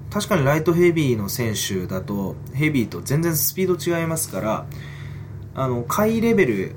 [0.10, 4.65] 確かにライトヘビーの選手だと、ヘビーと全然スピード違いますから、
[5.54, 6.76] あの、下位レベル、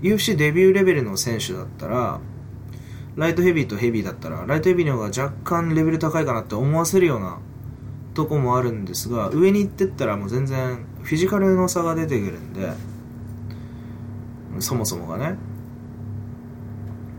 [0.00, 2.20] UFC デビューレベルの選手だったら、
[3.16, 7.38] ライトヘビーとヘビーだったら、ライトヘビーの方が若干レベル高いかなって思わせるような
[8.14, 12.72] とこもあるんですが、上に行ってったらもう全然フィジカルの差が出てくるんで、
[14.60, 15.36] そもそもがね。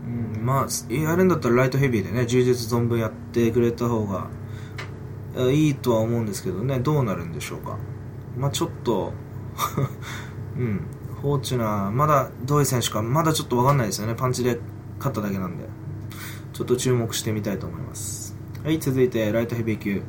[0.06, 4.28] うんまあ、やるんだったらライトヘビーでね、充実存分やってくれた方が
[5.50, 7.78] いいとは思うんですけどね、どうなるんでしょうか。
[8.36, 9.12] まあちょっと
[10.58, 10.80] うん、
[11.20, 14.14] フォーチュナー、まだどういう選手か、まだちょっとわかんないですよね。
[14.14, 14.58] パンチで
[14.98, 15.73] 勝っただけなんで。
[16.54, 18.36] ちょっと注目してみたいと思います。
[18.62, 20.02] はい、続いて、ライトヘビー級。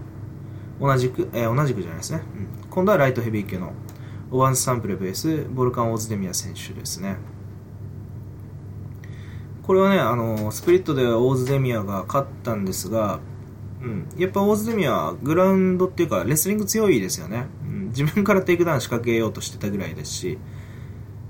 [0.79, 2.21] 同じく、えー、同じくじゃないですね。
[2.35, 2.69] うん。
[2.69, 3.73] 今度はライトヘビー級の
[4.29, 7.17] オヴィンス・サンプルー VS ボルカン・オーズデミア選手ですね。
[9.63, 13.19] これはね、あの、スプリットではオーズデミアが勝ったんですが、
[13.81, 17.47] うん、やっぱオーズデミアはグラウンドっていうかレスリング強いですよね。
[17.63, 20.37] うん、自分からテイクダウン仕掛けようとしてたぐらいですし、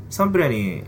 [0.09, 0.83] サンプルーに、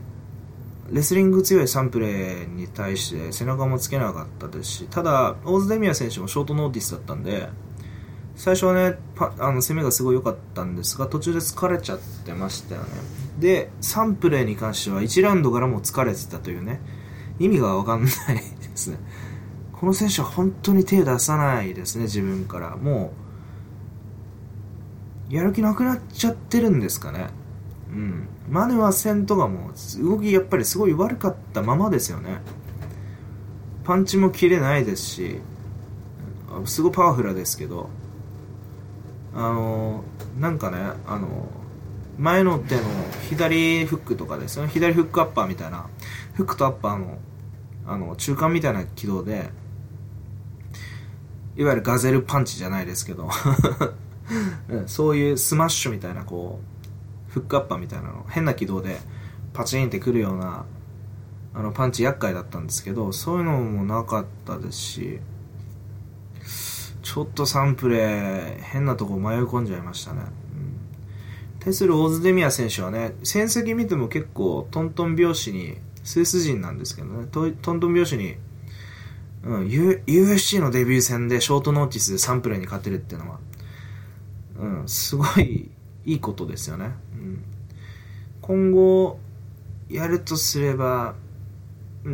[0.92, 7.50] レスリング強いサンプルーに対して背中もつけなかったですし、ただ、オーズデミア選手もショートノーティスだったんで、
[8.36, 12.88] 最初はね、あの攻めがすごい良かったんですが、途中で疲れちゃってましたよね。
[13.40, 16.80] で、サンプレーに関しては1ラウンドからも疲れてたというね、
[17.40, 18.44] 意味がわかんないで
[18.76, 18.98] すね。
[19.74, 22.78] この選手は本当に手出さないですね、自分から。
[22.78, 23.12] も
[25.32, 27.28] う、やる気なくなっちゃってるんですかね。
[27.90, 28.28] うん。
[28.50, 32.42] マネは戦とかも、動きやっぱりすごい悪かったままですよね。
[33.84, 35.40] パンチも切れないですし、
[36.66, 37.90] すごいパワフルですけど、
[39.34, 40.04] あの、
[40.40, 41.50] なんかね、あの、
[42.18, 42.82] 前の手の
[43.30, 44.70] 左フックとかですよね。
[44.70, 45.88] 左フックアッパーみたいな、
[46.34, 47.18] フックとアッパーの、
[47.86, 49.50] あの、中間みたいな軌道で、
[51.58, 53.30] いわゆるガゼルパンチじゃないですけど
[54.86, 56.77] そういうスマッシュみたいなこう
[57.40, 59.00] フックアッパーみたいなの変な軌道で
[59.54, 60.66] パチンってくるような
[61.54, 65.20] あのパンチ厄介だったんですけどそういうのもなかったですし
[67.02, 78.36] ちょっとサンプレー変なとこ迷い込んじゃいましたね、うん、対するオーズデミア選手はね戦績見ても結構トントン拍子にスイス人なんですけどねトントン拍子に
[79.44, 83.40] うん、U、UFC のデビュー戦でショートノーティスでサンプレーに勝てるっていうのは、
[84.60, 85.70] うん、すごい
[86.08, 86.92] いいことですよね。
[87.14, 87.44] うん、
[88.42, 89.20] 今後、
[89.90, 91.16] やるとすれば、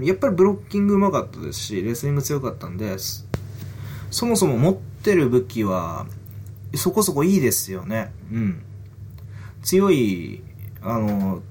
[0.02, 2.98] やっぱりブロッキングうまかったですし、レスリング強かったんで、
[4.10, 6.08] そもそも持ってる武器は、
[6.76, 8.12] そこそこいいですよね。
[8.32, 8.64] うん。
[9.62, 10.42] 強い、
[10.82, 11.44] あの、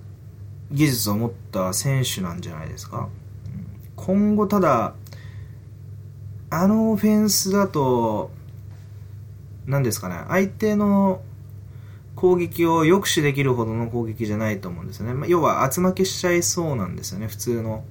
[0.72, 3.09] 技術を持った選手なんじゃないですか。
[3.94, 4.94] 今後ただ、
[6.50, 8.33] あのオフェンスだと、
[9.64, 11.22] 何ですかね、相手の
[12.22, 15.14] 攻撃を抑止できるほどの攻撃じゃないと思うんですよね。
[15.14, 17.85] まあ、要は、圧負けしちゃいそうなんですよね、普通の。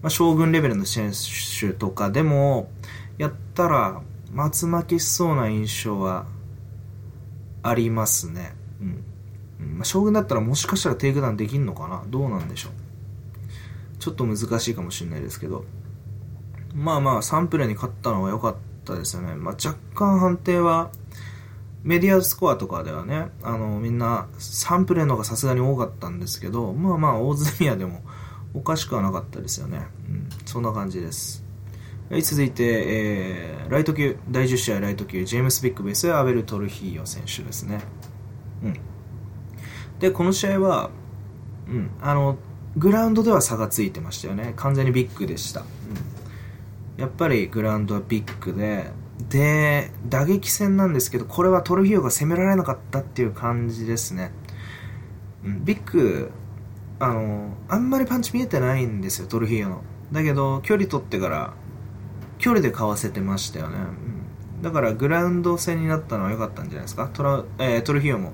[0.00, 1.12] まあ、ショーグンレベルの選
[1.60, 2.70] 手とかでも、
[3.18, 4.00] やったら、
[4.32, 6.24] 圧負けしそうな印象は
[7.62, 8.54] ありますね。
[8.80, 8.84] う
[9.64, 9.76] ん。
[9.76, 12.02] まあ、ショーグンだったらもしかしたらテイクダウンできんのかな？
[12.08, 12.72] どうなんでしょう。
[13.98, 15.66] ちょっと難しいかもしれないですけど。
[16.74, 19.34] まあまあ、サンプレーに勝ったのは良かったですよね。
[19.34, 20.90] まあ、若干判定は、
[21.82, 28.02] メディアスコアとかではね、あの、みんな、サンプレの方がさすがに多かったんですけど、まあまあ、大津宮でも
[28.54, 29.86] おかしくはなかったですよね。
[30.08, 31.44] うん、そんな感じです。
[32.10, 37.80] はい、続いて、えー、ライト級、第10試合ライト級、ジェームス・ビッグベース、アベル・トルヒーヨ選手ですね。
[38.64, 38.74] うん。
[40.00, 40.90] で、この試合は、
[41.68, 42.38] うん、あの、
[42.76, 44.52] グラウンドでは差がついてましたよね。
[44.56, 45.60] 完全にビッグでした。
[45.60, 46.18] うん
[46.98, 48.90] やっぱりグラウンドはビッグで、
[49.30, 54.30] で、打撃戦なんですけど、これはトルヒオが攻められなかったっていう感じですね。
[55.44, 56.30] うん、ビッグ、
[56.98, 59.82] あの、あんまりパンチ見えてないんですよ、トルヒオの。
[60.12, 61.52] だけど、距離取ってから、
[62.38, 63.76] 距離でかわせてましたよね。
[64.56, 67.10] うん、だから、グラウンド戦になったのは良かったんじゃないですか。
[67.12, 68.32] トラえー、トルヒオも、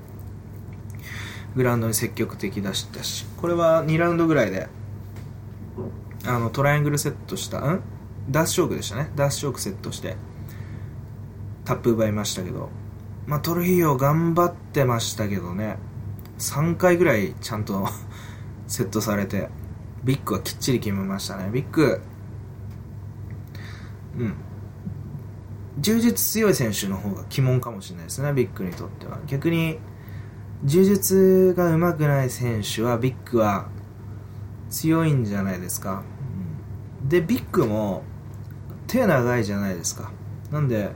[1.55, 4.69] グラウンドに積極的出したし、これは2ラウンドぐらいで、
[6.25, 7.81] あの、トライアングルセットした、ん？
[8.29, 10.15] ダースショークでしたねダースショークセットして
[11.65, 12.69] タップ奪いましたけど。
[13.27, 15.77] まあトルヒーヨ頑張ってましたけどね。
[16.37, 17.87] 3回ぐらいちゃんと
[18.67, 19.49] セットされて
[20.03, 21.49] ビッグはきっちり決めましたね。
[21.51, 22.01] ビッグ
[24.17, 24.33] うん。
[25.79, 29.19] 充実強い選手の方が鬼門かもしれないですねビッグにとっては。
[29.27, 29.79] 逆に
[30.63, 33.67] 充実が上手くない選手はビッグは
[34.69, 36.03] 強いんじゃないですか、
[37.01, 38.03] うん、でビッグも
[38.87, 40.11] 手長いじゃないですか。
[40.55, 40.91] なんで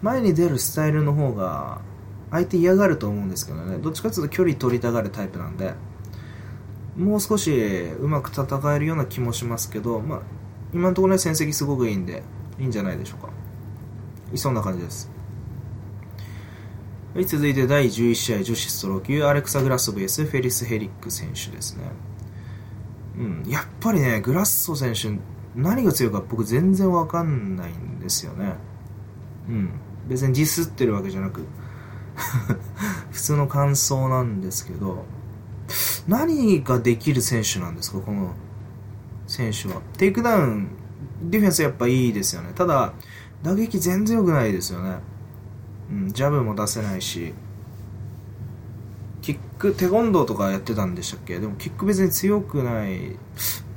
[0.00, 1.80] 前に出るスタイルの方が
[2.30, 3.78] 相手嫌がると思うんですけどね。
[3.78, 5.74] どっちかというと距離取りたがるタイプなんで
[6.96, 7.50] もう少し
[7.98, 8.46] うまく戦
[8.76, 10.20] えるような気もしますけど、まあ、
[10.72, 12.22] 今のところね戦績すごくいいんで
[12.60, 13.32] いいんじゃないでしょうか。
[14.32, 15.10] いそんな感じです。
[17.12, 21.82] はい、続いて第11試合女子ストロー級アレクサ・グラッソ VS フェリス・ヘリック選手ですね。
[23.18, 25.18] うんやっぱりねグラッソ選手
[25.56, 28.54] 何が強いか僕全然わかんないんですよね。
[29.52, 29.70] うん。
[30.08, 31.44] 別にディスってるわけじゃなく。
[33.12, 35.06] 普通の感想なんですけど
[36.06, 38.00] 何ができる選手なんですか？
[38.00, 38.34] この
[39.26, 39.80] 選手は。
[39.96, 40.68] テイクダウン
[41.22, 42.52] ディフェンスやっぱいいですよね。
[42.54, 42.92] ただ
[43.42, 44.98] 打撃全然良くないですよね。
[45.90, 47.32] うんジャブも出せないし。
[49.22, 51.38] キックテコンドーとかやってたんでしたっけ？
[51.38, 53.16] でもキック別に強くない。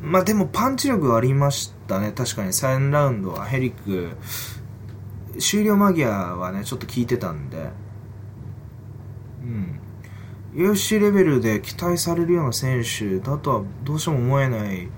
[0.02, 2.12] まあでもパンチ力ありましたね。
[2.12, 2.50] 確かに。
[2.50, 4.10] 3ラウンドはヘリック、
[5.40, 7.70] 終了間際はね、ちょっと効いてたんで。
[9.44, 9.80] うん。
[10.56, 14.90] UFC レベルで期待されるような選手だとはどうしても思えない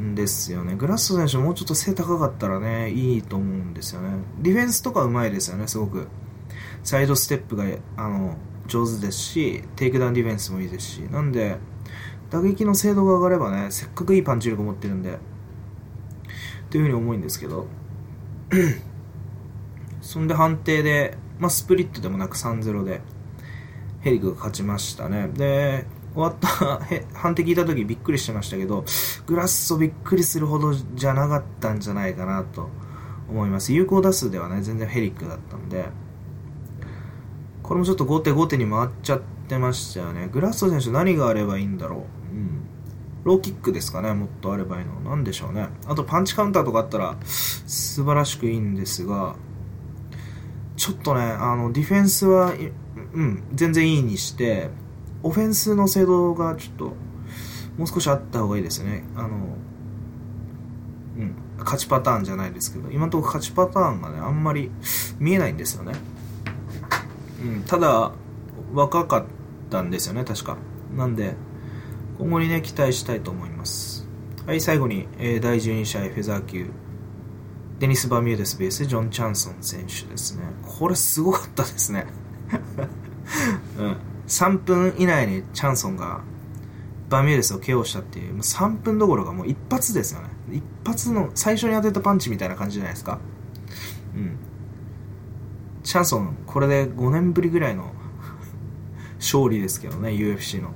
[0.00, 0.76] んですよね。
[0.76, 4.10] グラッソ選手もうちょっと背高かったらね、いいと思うんですよね。
[4.40, 6.08] ディフェンスとか上手いですよね、すごく。
[6.82, 7.64] サイドステップが、
[7.96, 10.98] あの、上手ですし、テイクダウンディフェンスもいいですし。
[11.00, 11.58] なんで、
[12.30, 15.18] 打撃の精度が上がればね、せっかくいいパンチ力持ってるんで、
[16.70, 17.66] というふうに思うんですけど、
[20.08, 23.02] そんで判定で、まあ、スプリットでもなく3-0で、
[24.00, 25.28] ヘリクが勝ちましたね。
[25.34, 25.84] で、
[26.14, 26.48] 終わった
[27.12, 28.86] 判定聞いた時びっくりしてましたけど、
[29.26, 32.70] グラッソびっくりするほどじゃなかったんじゃないかなと
[33.28, 33.74] 思います。
[33.74, 35.90] 有効打数ではね、全然ヘリックだったんで、
[37.62, 40.30] これもちょっと後手後手に回っちゃってましたよね。
[40.32, 42.34] グラッソ選手何があればいいんだろう。
[42.34, 42.60] うん。
[43.24, 45.02] ローキックですかね、もっとあればいいの。
[45.02, 45.68] なんでしょうね。
[45.86, 49.36] あとパンチカウンターとかあったら素晴らしくいいんですが、
[50.78, 52.54] ちょっとね、あの、ディフェンスは、
[53.12, 54.70] うん、全然いいにして、
[55.24, 56.84] オフェンスの精度がちょっと、
[57.76, 59.04] もう少しあった方がいいですね。
[59.16, 59.28] あの、
[61.16, 64.70] うん、勝ちパターンじゃないですけど、今のところ勝ちパターンがね、あんまり
[65.18, 65.94] 見えないんですよね。
[67.42, 68.12] うん、ただ、
[68.72, 69.24] 若かっ
[69.70, 70.56] たんですよね、確か。
[70.96, 71.34] なんで、
[72.18, 74.08] 今後にね、期待したいと思います。
[74.46, 76.70] はい、最後に、えー、第12試合フェザー級。
[77.78, 80.44] デニス・バミューデスベース、ジョン・チャンソン選手ですね。
[80.62, 82.06] これすごかったですね。
[83.78, 83.96] うん。
[84.26, 86.20] 3分以内にチャンソンが
[87.08, 90.28] バミューデスを KO したっていう、もう3分どころかもう一発ですよね。
[90.50, 93.18] 一発の最初に当てたパンチみたいな感じじゃないですか。
[94.14, 94.36] うん。
[95.84, 97.92] チャンソン、これで5年ぶりぐらいの
[99.18, 100.72] 勝利ですけどね、UFC の。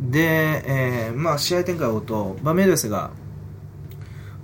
[0.00, 0.10] うん。
[0.10, 3.10] で、えー、まあ試合展開を追うと、バミューデスが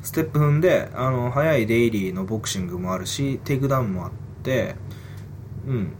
[0.06, 4.12] ステップ踏んで、あの、速い出入りのボクシングもあるし、テイクダウンもあっ
[4.44, 4.76] て、
[5.66, 5.92] うん。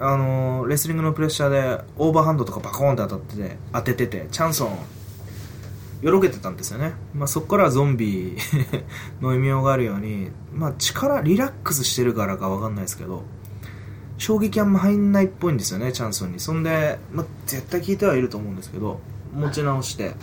[0.00, 4.78] あのレスリングのプレッシャーでオーバーハンドとかバコーンって当たってて当てててチャンソン
[6.02, 8.36] よろけてたんですよね、まあ、そこからゾンビ
[9.20, 13.24] の異名があるように、まあ、力リラックスしてるからか分かんないですけど
[14.18, 16.38] 衝撃あんま入んないっぽいんですよねチャンソンに。
[16.38, 19.00] そんで、まあ、絶対聞いてはいると思うんですけど
[19.34, 20.14] 持ち直して。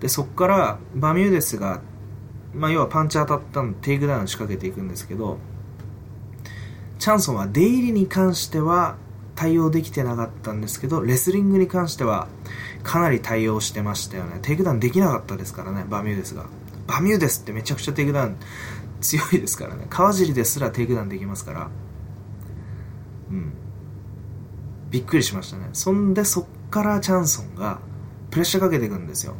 [0.00, 1.80] でそこからバミューデスが、
[2.54, 5.38] まあ、要はパンチ当たったのテイクダウン仕掛けていくんですけど
[6.98, 8.96] チャンソンは出入りに関しては
[9.36, 12.26] 対応できてなかったんですけど、レスリングに関しては
[12.82, 14.38] かなり対応してましたよね。
[14.40, 16.46] テイクダウンできなかったですからね、バミューデスが。
[16.86, 18.36] バミューデスってめちゃくちゃテイクダウン
[19.00, 19.86] 強いですからね。
[19.90, 21.68] 川尻ですらテイクダウンできますから。
[23.30, 23.52] うん。
[24.90, 25.68] びっくりしましたね。
[25.74, 27.80] そんでそっからチャンソンが
[28.30, 29.34] プレッシャーかけていくんですよ。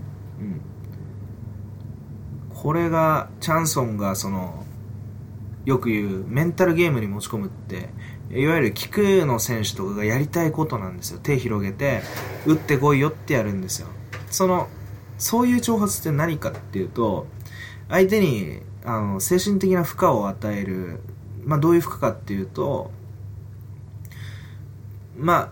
[2.63, 4.65] これが、チャンソンがその、
[5.67, 7.91] よく言うメンタルゲームに持ち込むって
[8.31, 11.19] いわゆる菊野選手とかがやりたいことなんですよ。
[11.21, 12.03] 手広げて
[12.47, 13.89] 打ってこいよってやるんですよ。
[14.31, 14.69] その
[15.19, 17.27] そういう挑発って何かっていうと
[17.89, 21.01] 相手にあの精神的な負荷を与える、
[21.45, 22.91] まあ、どういう負荷かっていうと
[25.17, 25.51] まあ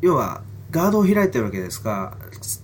[0.00, 2.16] 要はガードを開いてるわけですか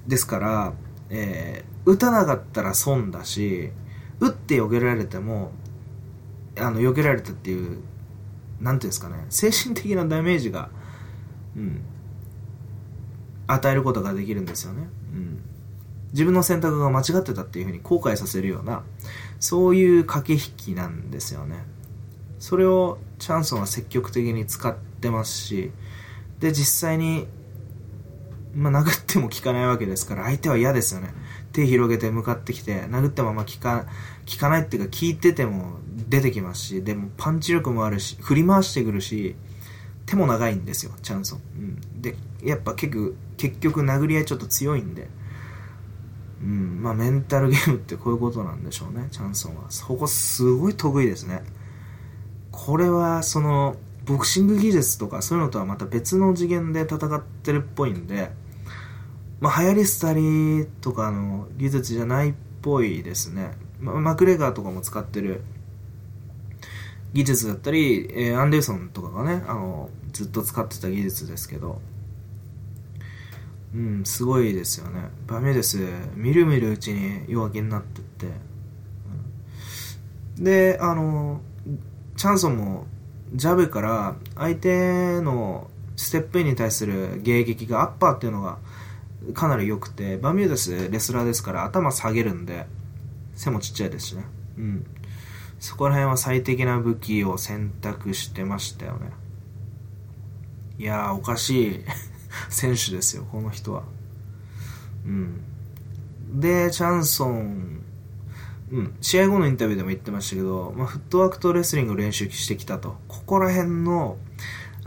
[0.07, 0.73] ですから、
[1.11, 3.71] えー、打たなかったら損だし
[4.21, 5.53] 打って避けられても
[6.59, 7.79] あの避けられたっていう
[8.61, 10.69] なんていうんですかね精神的なダメージが、
[11.57, 11.81] うん、
[13.47, 15.41] 与えることができるんですよね、うん、
[16.13, 18.83] 自分の選択が間違ってたっていうふうに後悔させるような
[19.41, 21.65] そういう駆け引きなんですよね。
[22.39, 25.73] それをチャンソンは積極的に使ってますし
[26.39, 27.27] で実際に
[28.55, 31.15] まあ、殴っても効かないわけですから相手は嫌ですよね。
[31.59, 33.87] 手広げて向かってきて殴ってもあんま効か
[34.31, 35.79] 効かないっていうか聞いてても
[36.09, 39.35] 出てきますしでもパンチ力もあるし振り回してくるし
[40.07, 45.09] 手も長いんですよチャンソン、うん、でやっぱ結局結局殴り合いちょっと強いんで
[46.43, 46.83] うん。
[46.83, 49.65] まあメンタルゲームってこういうことなんでしょうねチャンソンは。
[49.71, 51.43] そこすごい得意ですね。
[52.51, 58.31] これはそのボクシング技術とかそういうのとはまた別の次元で戦ってるっぽいんで
[59.41, 60.15] まあ流行り廃
[60.63, 65.43] りとかの技術じゃないっぽいですね、まマクレガーとかも使ってる
[67.13, 71.81] 技術だったり、えー、アンデルソンとかがね、あの、ずっと使ってた技術ですけど、
[73.75, 75.11] うん、すごいですよね。
[75.27, 75.79] バメです。
[76.15, 78.27] みるみるうちに弱気になってって。
[80.39, 81.41] で、あの、
[82.17, 82.87] チャンソンも、
[83.35, 88.59] ジャブから相手のステップインに対する迎撃がアッパーっていうのが
[89.35, 92.67] かなり良くて、バミューデスレスラーですから頭下げるんで、
[93.35, 94.25] 背もちっちゃいですしね。
[94.59, 94.87] うん。
[95.59, 99.11] そこら辺は最適な武器を選択してましたよね。
[100.79, 101.85] いやー、おかしい
[102.49, 103.83] 選手ですよ、この人は。
[105.05, 105.41] うん。
[106.41, 107.83] で、チャンソン、
[108.71, 112.97] うん、試合後のインタビューでも言ってましたけど、まあ、フットワークとレスリングを練習してきたと。
[113.09, 114.19] ここら辺の、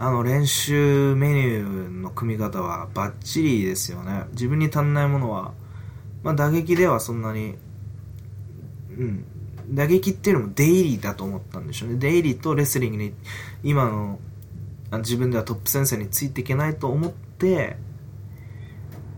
[0.02, 4.24] あの、練習メニューの組み方はバッチリですよね。
[4.32, 5.54] 自分に足んないものは、
[6.24, 7.56] まあ、打撃ではそんなに、
[8.98, 9.26] うん、
[9.70, 11.98] 打撃っていうのもデイリーだと思ったんでしょうね。
[12.00, 13.14] デイリーとレスリングに、
[13.62, 14.18] 今の、
[15.02, 17.78] 自分ではトップ先生についていけないと思って、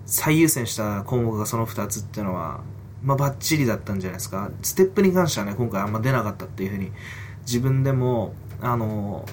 [0.06, 2.60] 最優先した項目がその2つっていうのは、
[3.02, 4.52] まあ、バッチリだったんじゃないですか。
[4.64, 6.92] ステップに関してはね、今回あんま出なかったっていうふうに、
[7.46, 9.26] 自分でも、あの、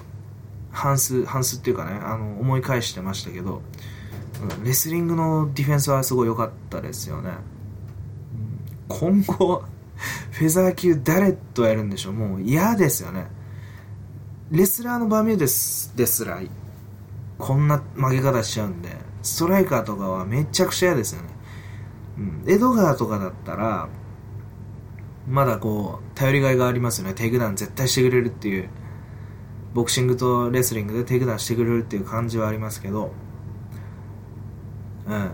[0.71, 3.62] 半数、半数っていうかね、あの、思い返してましたけど、
[4.64, 7.33] レスリングのディフェンスはすごい良かったですよね。
[8.89, 9.64] 今後、
[10.33, 12.12] フェザー級誰とやるんでしょう？
[12.14, 13.27] もう嫌ですよね。
[14.51, 16.41] レスラーのバミューデスですら、
[17.39, 21.29] こんな負け方しちゃうんで、ストライカーとかはめちゃくちゃ嫌ですよね。
[22.18, 22.51] うん。
[22.51, 23.89] エドガーとかだったら、
[25.29, 27.14] まだこう、頼りがいがありますよね。
[27.14, 28.68] テイクダウン絶対してくれるっていう。
[29.75, 33.12] ボクシングとレスリングでテイクダウンしてくれるっていう感じはありますけど、
[35.07, 35.31] うん。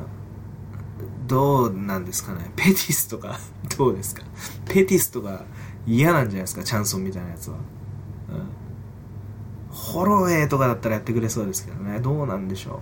[1.26, 2.52] どうなんですかね？
[2.54, 3.38] ペティスとか
[3.76, 4.22] どうですか？
[4.66, 5.44] ペティスとか
[5.86, 7.56] 嫌なんじゃないですか、チャンソンみたいなやつは。
[7.56, 7.62] うん。
[9.70, 12.00] ホロウェイとかだったらやってくれそうですけどね。
[12.00, 12.78] どうなんでしょう？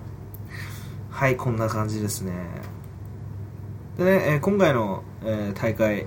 [1.11, 2.33] はい、こんな感じですね。
[3.97, 6.07] でね、えー、今回の、えー、大会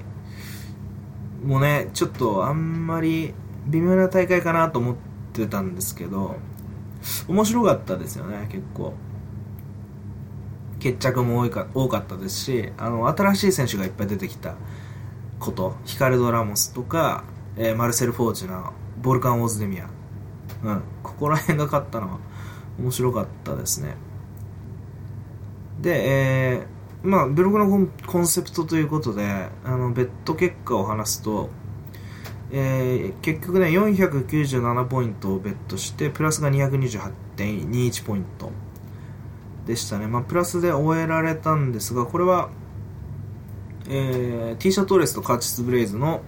[1.46, 3.34] もね、ちょっとあんまり
[3.68, 5.07] 微妙な大会かなと思って
[5.46, 6.38] たんですけど、
[7.28, 8.94] 面白かったですよね、結構。
[10.80, 14.56] 決着も多いか多かったですし、あの、新しい選手がいっぱい出てきた
[15.40, 17.24] こと、ヒカルド・ラモスとか、
[17.56, 18.72] えー、マルセル・フォーチュナ、
[19.02, 19.90] ボルカン・オーズデミア、
[20.64, 22.20] うん、ここら辺が勝ったのは
[22.80, 23.96] 面白かったですね。
[25.82, 31.50] で、えー、まあ、ブログのコンセプトということで、あの、ベット結果を話すと、
[32.52, 38.52] えー、結局ね、497ポイントをベットして、プラスが228.21ポイント
[39.66, 40.08] でしたね。
[40.08, 42.50] まあ、プラスで終えられたんですが、これは、
[43.90, 46.22] えー、T シャトーレスとカーチスブレイズの、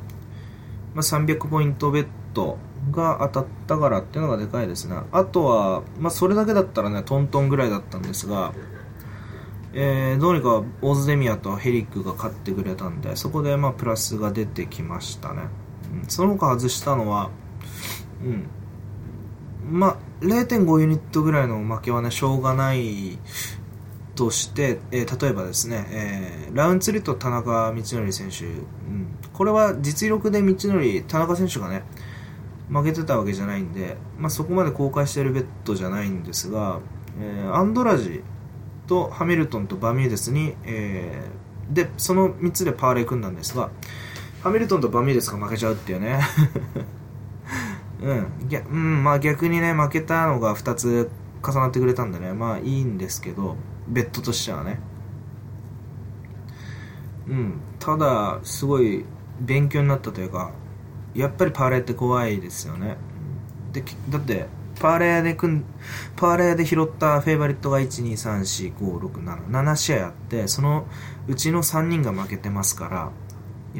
[0.93, 2.57] まあ、300ポイントベッド
[2.91, 4.97] が当たったからっていうのがでかいですね。
[5.11, 8.53] あとは、まあ、それだけだったらね、トントンぐらいだったんですが、
[9.71, 15.43] えー、どうにかオズデミアとヘリックが勝ってくれたんで、そこでまあプラスが出てきましたね。
[16.07, 17.29] その他外したのは、
[18.23, 18.47] うん。
[19.69, 23.19] まあ、0.5ユニットぐらいの負けはね、しょうがない
[24.15, 31.83] として、えー、例えばですね、えー、ラウンツリと田中道則選手、うん、これは実力で道則、田中選手がね、
[32.69, 36.79] 負けてたわけじゃないんで、まあ、そこまで公開してるベッドじゃないんですが、
[37.19, 38.21] えー、アンドラジ
[38.87, 43.69] とハミルトンとバミューデスに、えー、でその3つでパーレー組んだんですが
[44.41, 46.19] ハミルトンとバミューデスが負けちゃうっていうね。
[48.01, 48.27] うん。
[48.71, 51.09] うんまあ、逆にね負けたのが2つ
[51.45, 52.33] 重なってくれたんでね。
[52.33, 54.79] まあいいんですけどベッドとしてはね。
[57.27, 57.53] うん。
[57.79, 59.05] ただすごい
[59.41, 60.51] 勉強になったというか
[61.13, 62.97] やっぱりパーレーって怖いですよね。
[63.73, 64.47] でだって
[64.79, 65.65] パーレーで組ん、
[66.15, 70.87] パーレーで拾ったフェイバリットが1、2、3、4、5、6、7、7試合あって、その
[71.27, 73.11] うちの3人が負けてますから、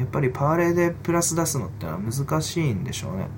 [0.00, 3.28] やっぱりパーレーでプラス出すのってのは難しいんでしょうね。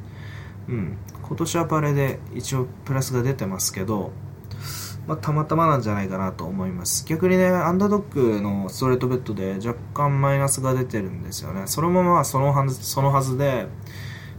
[0.69, 0.97] うん。
[1.21, 4.13] 今年はパーレーで一応プラスが出てますけど、
[5.09, 7.05] まあ、たまたまなんじゃないかなと思います。
[7.05, 11.65] 逆にね、アンダードッグのストレートベッドで若干マイナスが出てるんですよね。
[11.67, 13.67] そのままそのはず、そのはずで、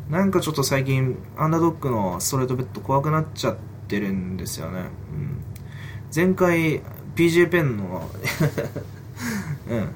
[0.09, 3.57] なんかちょっと最近、アンダードッグのストレートベッド怖くなっちゃっ
[3.89, 4.86] てるんですよね。
[5.11, 5.43] うん、
[6.15, 6.82] 前回、
[7.15, 8.09] PJ ペンの
[9.69, 9.89] うん、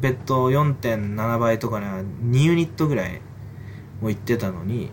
[0.00, 1.86] ベッド4.7倍とかね、
[2.24, 3.20] 2ユニットぐらい
[4.00, 4.90] も言ってたのに、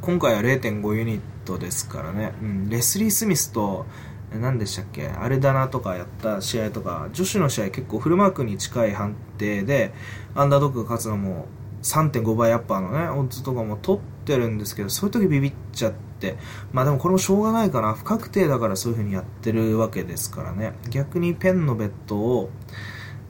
[0.00, 3.86] 今回は0.5ユニットですからね、うん、レスリー・スミスと、
[4.32, 9.92] 何でしたっけアレダナとかやった試合とか、女子の試合結構フルマークに近い判定で、
[10.34, 11.46] アンダードッグが勝つのも
[11.82, 16.07] 3.5倍アッパーのね、オッズとかも取ってるんですけど、そういう時ビビっちゃって、
[16.72, 17.94] まあでもこれもしょうがないかな。
[17.94, 20.74] 不確定だからそういう風にやってるわけですからね。
[20.90, 22.50] 逆にペンのベッドを、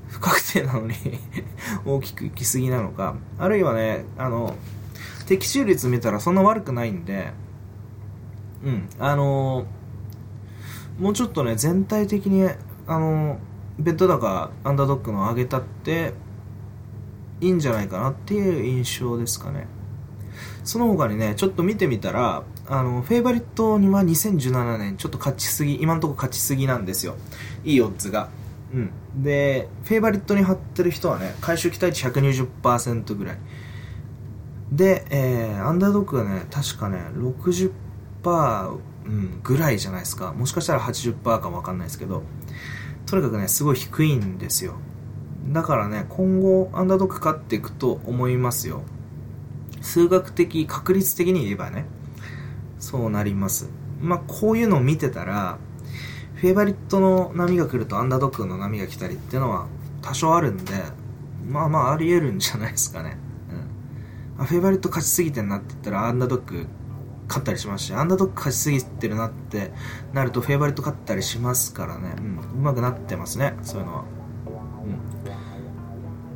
[0.08, 0.94] 不確定なのに
[1.84, 4.56] 大きく行き過ぎなのか、あるいはね、あの、
[5.26, 7.32] 的中率見たらそんな悪くないんで、
[8.64, 9.66] うん、あの
[10.98, 12.48] もうちょっとね、全体的に、
[12.86, 13.38] あの
[13.78, 16.14] ベッド高、アンダードックの上げたって、
[17.40, 19.68] いいんじゃないかなっていう印象ですかね。
[20.64, 27.16] その他にね、ちょっと見てみたら、あの、フェイバリットには2017年、ちょっと勝ちすぎ、今のところ勝ちすぎなんですよ。
[27.64, 28.28] いいオッズが。
[28.74, 28.90] うん。
[29.22, 33.38] で、フェイバリットに張ってる人はね、回収期待値120%ぐらい。
[34.70, 40.34] で、えー、アンダードッグがね、確かね、60%、うん、ぐらいじゃないですか。
[40.34, 42.22] もしかしたら80%かもわかんないですけど、
[43.06, 44.74] とにかくね、すごい低いんですよ。
[45.48, 48.82] だからね、今後、アンダードッグ勝っていくと思いますよ。
[49.80, 51.86] 数学的、確率的に言えばね、
[52.78, 53.68] そうなります。
[54.00, 55.58] まあ、こういうのを見てたら、
[56.36, 59.66] フェイバリットの波が来るとアンダードッグの波が来たりっていうのは
[60.02, 60.72] 多少あるんで、
[61.48, 63.16] まあまああり得るんじゃないですかね。
[64.38, 64.46] うん。
[64.46, 66.66] フェイバリット勝ちすぎてんなって言ったらアンダードッグ
[67.26, 69.72] 勝ったりしますし、アンダードッグ勝ちすぎてるなって
[70.12, 72.14] なるとフェイバリット勝ったりしますからね。
[72.18, 72.38] うん。
[72.38, 74.02] うまくなってますね、そういうのは。
[74.02, 74.06] うん。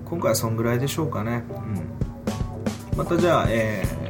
[0.05, 1.45] 今回はそんぐらいでしょうかね。
[2.93, 2.99] うん。
[2.99, 4.02] またじゃあ、えー、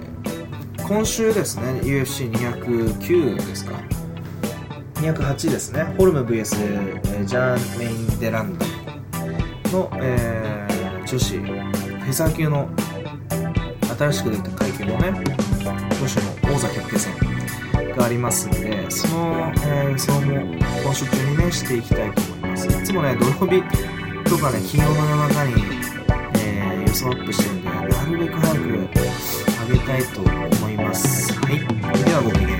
[0.94, 3.80] 今週ですね、UFC209 ですか。
[4.96, 5.84] 208ですね。
[5.96, 6.54] ホルム VS、
[7.18, 8.66] え、ジャーメイン・デランド
[9.78, 12.68] の、えー、女子、フェザー級の
[13.98, 15.14] 新しく出た階級のね、
[15.98, 16.16] 女子
[16.46, 20.42] の王座決定戦がありますんで、その、えー、予想も
[20.84, 22.66] 今週中にね、していきたいと思います。
[22.66, 23.62] いつもね、土曜日
[24.28, 25.54] とかね、金曜の夜中に、
[26.38, 31.32] えー、予想アップしてるんで、なるべく早く上げたいと思います。
[31.38, 31.58] はい。
[32.04, 32.51] ではごきげん